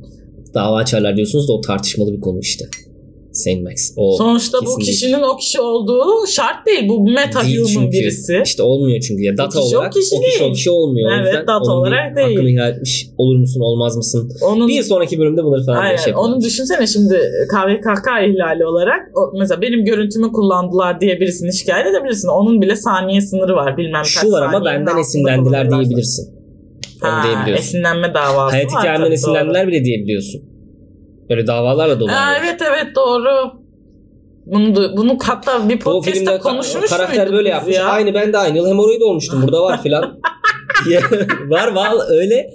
Dava 0.58 0.78
açarlar 0.78 1.16
diyorsunuz 1.18 1.48
da 1.48 1.54
o 1.54 1.62
tartışmalı 1.62 2.14
bir 2.14 2.22
konu 2.22 2.40
işte. 2.40 2.66
Saint 3.32 3.64
Max. 3.64 3.94
O 3.98 4.18
Sonuçta 4.18 4.58
bu 4.66 4.78
kişinin 4.78 5.22
o 5.24 5.38
kişi 5.38 5.62
olduğu 5.62 6.28
şart 6.28 6.66
değil. 6.68 6.90
Bu 6.90 7.04
meta 7.10 7.42
Değil 7.44 7.58
human 7.58 7.68
çünkü. 7.74 7.92
birisi. 7.92 8.42
İşte 8.46 8.64
olmuyor 8.64 9.00
çünkü 9.00 9.24
ya 9.24 9.38
data 9.38 9.60
kişi 9.60 9.76
o 9.76 9.80
olarak 9.80 9.94
kişi 9.94 10.16
o 10.16 10.22
kişi 10.22 10.40
değil. 10.40 10.52
o 10.52 10.54
kişi 10.54 10.70
olmuyor. 10.72 11.12
O 11.12 11.14
Evet, 11.16 11.26
yüzden 11.26 11.42
data 11.48 11.58
onun 11.72 11.78
olarak 11.82 12.16
değil. 12.18 12.28
Hakkını 12.30 12.50
ihlal 12.50 12.72
etmiş. 12.74 13.08
Olur 13.18 13.36
musun 13.38 13.62
olmaz 13.62 13.98
mısın? 13.98 14.32
Onun 14.42 14.68
Bir 14.68 14.84
sonraki 14.84 15.20
bölümde 15.20 15.44
bunları 15.44 15.66
falan 15.66 15.78
Aynen. 15.78 15.96
şey 15.98 16.12
yapalım. 16.12 16.34
Onu 16.34 16.42
düşünsene 16.44 16.88
şimdi 16.88 17.16
KVKK 17.54 18.08
ihlali 18.30 18.66
olarak 18.66 19.00
o, 19.18 19.38
mesela 19.40 19.62
benim 19.62 19.86
görüntümü 19.86 20.32
kullandılar 20.32 21.02
diye 21.02 21.20
birisini 21.20 21.54
şikayet 21.58 21.88
edebilirsin. 21.88 22.28
Onun 22.28 22.62
bile 22.62 22.76
saniye 22.76 23.22
sınırı 23.22 23.56
var. 23.56 23.78
Bilmem 23.78 24.02
kaç 24.02 24.08
Şu 24.08 24.32
var 24.32 24.42
ama 24.42 24.52
saniyenin 24.52 24.66
benden 24.66 24.86
altında 24.92 25.02
esinlendiler 25.02 25.44
kullanırlarsa. 25.44 25.80
diyebilirsin. 25.86 26.34
Onu 27.04 27.12
Ha, 27.12 27.24
diyebiliyorsun. 27.24 27.64
esinlenme 27.66 28.14
davası 28.14 28.52
Hayat 28.56 28.74
var. 28.74 28.80
hikayemden 28.80 29.06
tabii, 29.06 29.14
esinlendiler 29.14 29.68
bile 29.68 29.84
diyebiliyorsun. 29.84 30.42
Böyle 31.30 31.48
davalarla. 31.48 32.12
Ha, 32.16 32.34
evet 32.44 32.62
evet 32.62 32.96
doğru. 32.96 33.52
Bunu, 34.46 34.68
du- 34.76 34.98
bunu 34.98 35.18
hatta 35.24 35.70
bir 35.70 35.76
O 35.76 35.80
podcast'ta 35.80 36.12
filmde 36.20 36.30
ka- 36.32 36.40
konuşmuş 36.42 36.90
karakter 36.90 37.18
muyduk 37.18 37.34
böyle 37.34 37.50
biz 37.50 37.54
yapmış. 37.56 37.76
ya? 37.76 37.86
Aynı 37.86 38.14
ben 38.14 38.34
de 38.34 38.38
aynı 38.38 38.58
yıl 38.58 38.68
hemoroid 38.68 39.02
olmuştum. 39.02 39.42
Burada 39.44 39.62
var 39.62 39.84
filan. 39.84 40.20
Var 41.50 41.68
var 41.76 41.94
öyle 42.10 42.50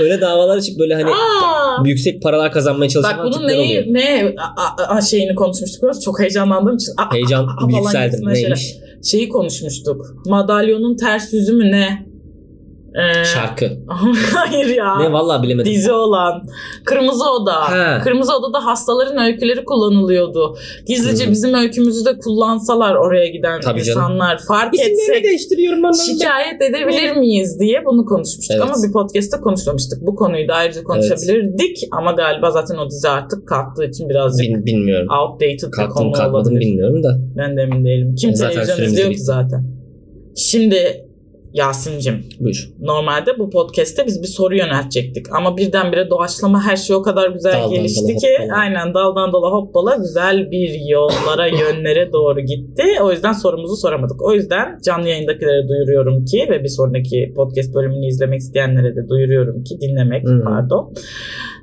öyle 0.00 0.20
davalar 0.20 0.56
açıp 0.56 0.78
böyle 0.78 0.94
hani 0.94 1.10
Aa! 1.10 1.82
yüksek 1.84 2.22
paralar 2.22 2.52
kazanmaya 2.52 2.88
çalışan 2.88 3.18
Bak 3.18 3.24
bunun 3.24 3.32
tipler 3.32 3.46
oluyor. 3.54 3.58
neyi, 3.84 3.92
ne 3.94 4.34
a- 4.56 4.94
a- 4.94 5.00
şeyini 5.00 5.34
konuşmuştuk. 5.34 5.82
Biraz 5.82 6.04
Çok 6.04 6.20
heyecanlandığım 6.20 6.76
için. 6.76 6.92
A- 6.98 7.02
a- 7.02 7.14
Heyecan 7.14 7.46
falan 7.56 7.70
yükseldim. 7.82 8.20
Neymiş? 8.28 8.74
Şeyi 9.10 9.28
konuşmuştuk. 9.28 10.06
Madalyonun 10.26 10.96
ters 10.96 11.32
yüzü 11.32 11.52
mü 11.52 11.70
ne? 11.72 12.06
Ee, 12.98 13.24
Şarkı. 13.24 13.70
Hayır 14.34 14.66
ya. 14.76 14.98
Ne 14.98 15.12
vallahi 15.12 15.42
bilemedim. 15.42 15.72
Dizi 15.72 15.92
olan. 15.92 16.42
Kırmızı 16.84 17.30
Oda. 17.30 17.52
Ha. 17.54 18.00
Kırmızı 18.04 18.36
Oda'da 18.36 18.64
hastaların 18.64 19.18
öyküleri 19.26 19.64
kullanılıyordu. 19.64 20.56
Gizlice 20.86 21.26
Hı. 21.26 21.30
bizim 21.30 21.54
öykümüzü 21.54 22.04
de 22.04 22.18
kullansalar 22.18 22.94
oraya 22.94 23.28
giden 23.28 23.60
Tabii 23.60 23.84
canım. 23.84 24.00
insanlar 24.02 24.38
fark 24.48 24.74
İsimlerini 24.74 25.00
etsek 25.02 25.24
değiştiriyorum 25.24 25.82
ben. 25.82 25.92
şikayet 25.92 26.62
edebilir 26.62 27.16
miyiz 27.16 27.60
diye 27.60 27.84
bunu 27.86 28.04
konuşmuştuk. 28.04 28.56
Evet. 28.60 28.62
Ama 28.74 28.74
bir 28.88 28.92
podcast'ta 28.92 29.40
konuşmamıştık. 29.40 30.06
Bu 30.06 30.14
konuyu 30.16 30.48
da 30.48 30.54
ayrıca 30.54 30.82
konuşabilirdik. 30.84 31.88
Ama 31.92 32.12
galiba 32.12 32.50
zaten 32.50 32.76
o 32.76 32.90
dizi 32.90 33.08
artık 33.08 33.48
kalktığı 33.48 33.84
için 33.84 34.08
birazcık 34.08 34.48
Bil- 34.48 34.64
bilmiyorum. 34.66 35.08
outdated 35.22 35.66
bir 35.66 35.70
Kalktım 35.70 35.94
konu 35.94 36.12
kalkmadım 36.12 36.52
olabilir. 36.52 36.60
bilmiyorum 36.60 37.02
da. 37.02 37.18
Ben 37.36 37.56
de 37.56 37.62
emin 37.62 37.84
değilim. 37.84 38.14
Kim 38.14 38.34
Zaten 38.34 38.52
televizyon 38.64 38.86
izliyor 38.86 39.10
ki 39.12 39.18
zaten. 39.20 39.64
Şimdi 40.36 41.07
Yasin'cim 41.52 42.24
Buyur. 42.40 42.70
normalde 42.80 43.38
bu 43.38 43.50
podcast'te 43.50 44.06
biz 44.06 44.22
bir 44.22 44.26
soru 44.26 44.56
yöneltecektik. 44.56 45.26
Ama 45.32 45.56
birdenbire 45.56 46.10
doğaçlama 46.10 46.62
her 46.66 46.76
şey 46.76 46.96
o 46.96 47.02
kadar 47.02 47.30
güzel 47.30 47.52
Daldan 47.52 47.70
gelişti 47.70 48.08
dala 48.08 48.18
ki 48.18 48.26
hoppala. 48.40 48.60
aynen 48.60 48.94
daldan 48.94 49.32
dala 49.32 49.50
hoppala 49.50 49.96
güzel 49.96 50.50
bir 50.50 50.80
yollara 50.88 51.46
yönlere 51.62 52.12
doğru 52.12 52.40
gitti. 52.40 52.84
O 53.02 53.12
yüzden 53.12 53.32
sorumuzu 53.32 53.76
soramadık. 53.76 54.22
O 54.22 54.34
yüzden 54.34 54.78
canlı 54.84 55.08
yayındakilere 55.08 55.68
duyuruyorum 55.68 56.24
ki 56.24 56.46
ve 56.50 56.62
bir 56.64 56.68
sonraki 56.68 57.32
podcast 57.36 57.74
bölümünü 57.74 58.06
izlemek 58.06 58.40
isteyenlere 58.40 58.96
de 58.96 59.08
duyuruyorum 59.08 59.64
ki 59.64 59.80
dinlemek 59.80 60.28
Hı. 60.28 60.42
pardon. 60.44 60.92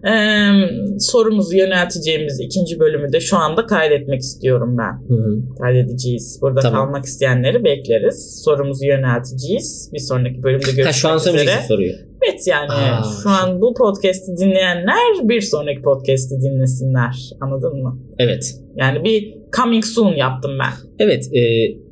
Ee, 0.07 0.51
sorumuzu 0.99 1.57
yönelteceğimiz 1.57 2.39
ikinci 2.39 2.79
bölümü 2.79 3.13
de 3.13 3.19
şu 3.19 3.37
anda 3.37 3.65
kaydetmek 3.65 4.21
istiyorum 4.21 4.77
ben 4.77 5.15
hı. 5.15 5.39
kaydedeceğiz. 5.61 6.39
Burada 6.41 6.59
Tamam. 6.59 6.85
kalmak 6.85 7.05
isteyenleri 7.05 7.63
bekleriz. 7.63 8.41
Sorumuzu 8.45 8.85
yönelteceğiz. 8.85 9.74
Bir 9.93 9.99
sonraki 9.99 10.43
bölümde 10.43 10.63
görüşmek 10.65 10.87
Ha, 10.87 10.91
şu 10.93 11.07
an 11.07 11.17
üzere. 11.17 11.63
soruyu. 11.67 11.93
Evet 12.29 12.47
yani 12.47 12.71
Aa, 12.71 13.03
şu 13.23 13.29
an 13.29 13.61
bu 13.61 13.73
podcast'i 13.73 14.37
dinleyenler 14.37 14.95
bir 15.23 15.41
sonraki 15.41 15.81
podcast'i 15.81 16.35
dinlesinler. 16.41 17.29
Anladın 17.41 17.83
mı? 17.83 17.99
Evet. 18.19 18.55
Yani 18.75 19.03
bir 19.03 19.33
coming 19.57 19.85
soon 19.85 20.15
yaptım 20.15 20.51
ben. 20.59 21.05
Evet. 21.05 21.29
E, 21.33 21.41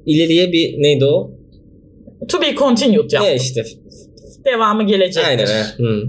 ileriye 0.05 0.51
bir 0.51 0.81
neydi 0.81 1.05
o? 1.05 1.31
To 2.27 2.41
be 2.41 2.55
continued 2.55 3.11
yaptım. 3.11 3.31
E 3.31 3.35
işte. 3.35 3.63
Devamı 4.45 4.87
gelecektir. 4.87 5.29
Aynen. 5.29 5.65
Hı. 5.77 6.03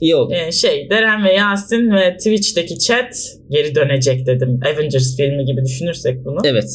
İyi 0.00 0.14
oldu. 0.14 0.34
Ee, 0.34 0.52
şey 0.52 0.90
Deren 0.90 1.24
ve 1.24 1.32
Yasin 1.32 1.90
ve 1.90 2.16
Twitch'teki 2.16 2.78
chat 2.78 3.14
geri 3.50 3.74
dönecek 3.74 4.26
dedim. 4.26 4.60
Avengers 4.74 5.16
filmi 5.16 5.44
gibi 5.44 5.64
düşünürsek 5.64 6.24
bunu. 6.24 6.38
Evet. 6.44 6.70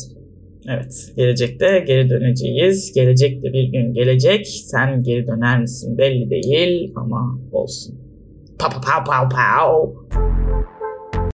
Evet, 0.67 1.13
gelecekte 1.17 1.83
geri 1.87 2.09
döneceğiz. 2.09 2.93
Gelecekte 2.93 3.53
bir 3.53 3.63
gün 3.63 3.93
gelecek. 3.93 4.47
Sen 4.47 5.03
geri 5.03 5.27
döner 5.27 5.61
misin 5.61 5.97
belli 5.97 6.29
değil 6.29 6.93
ama 6.95 7.39
olsun. 7.51 7.95
Pa 8.59 8.69
pa 8.69 8.81
pa 8.81 9.03
pa 9.03 9.29
pa. 9.29 9.65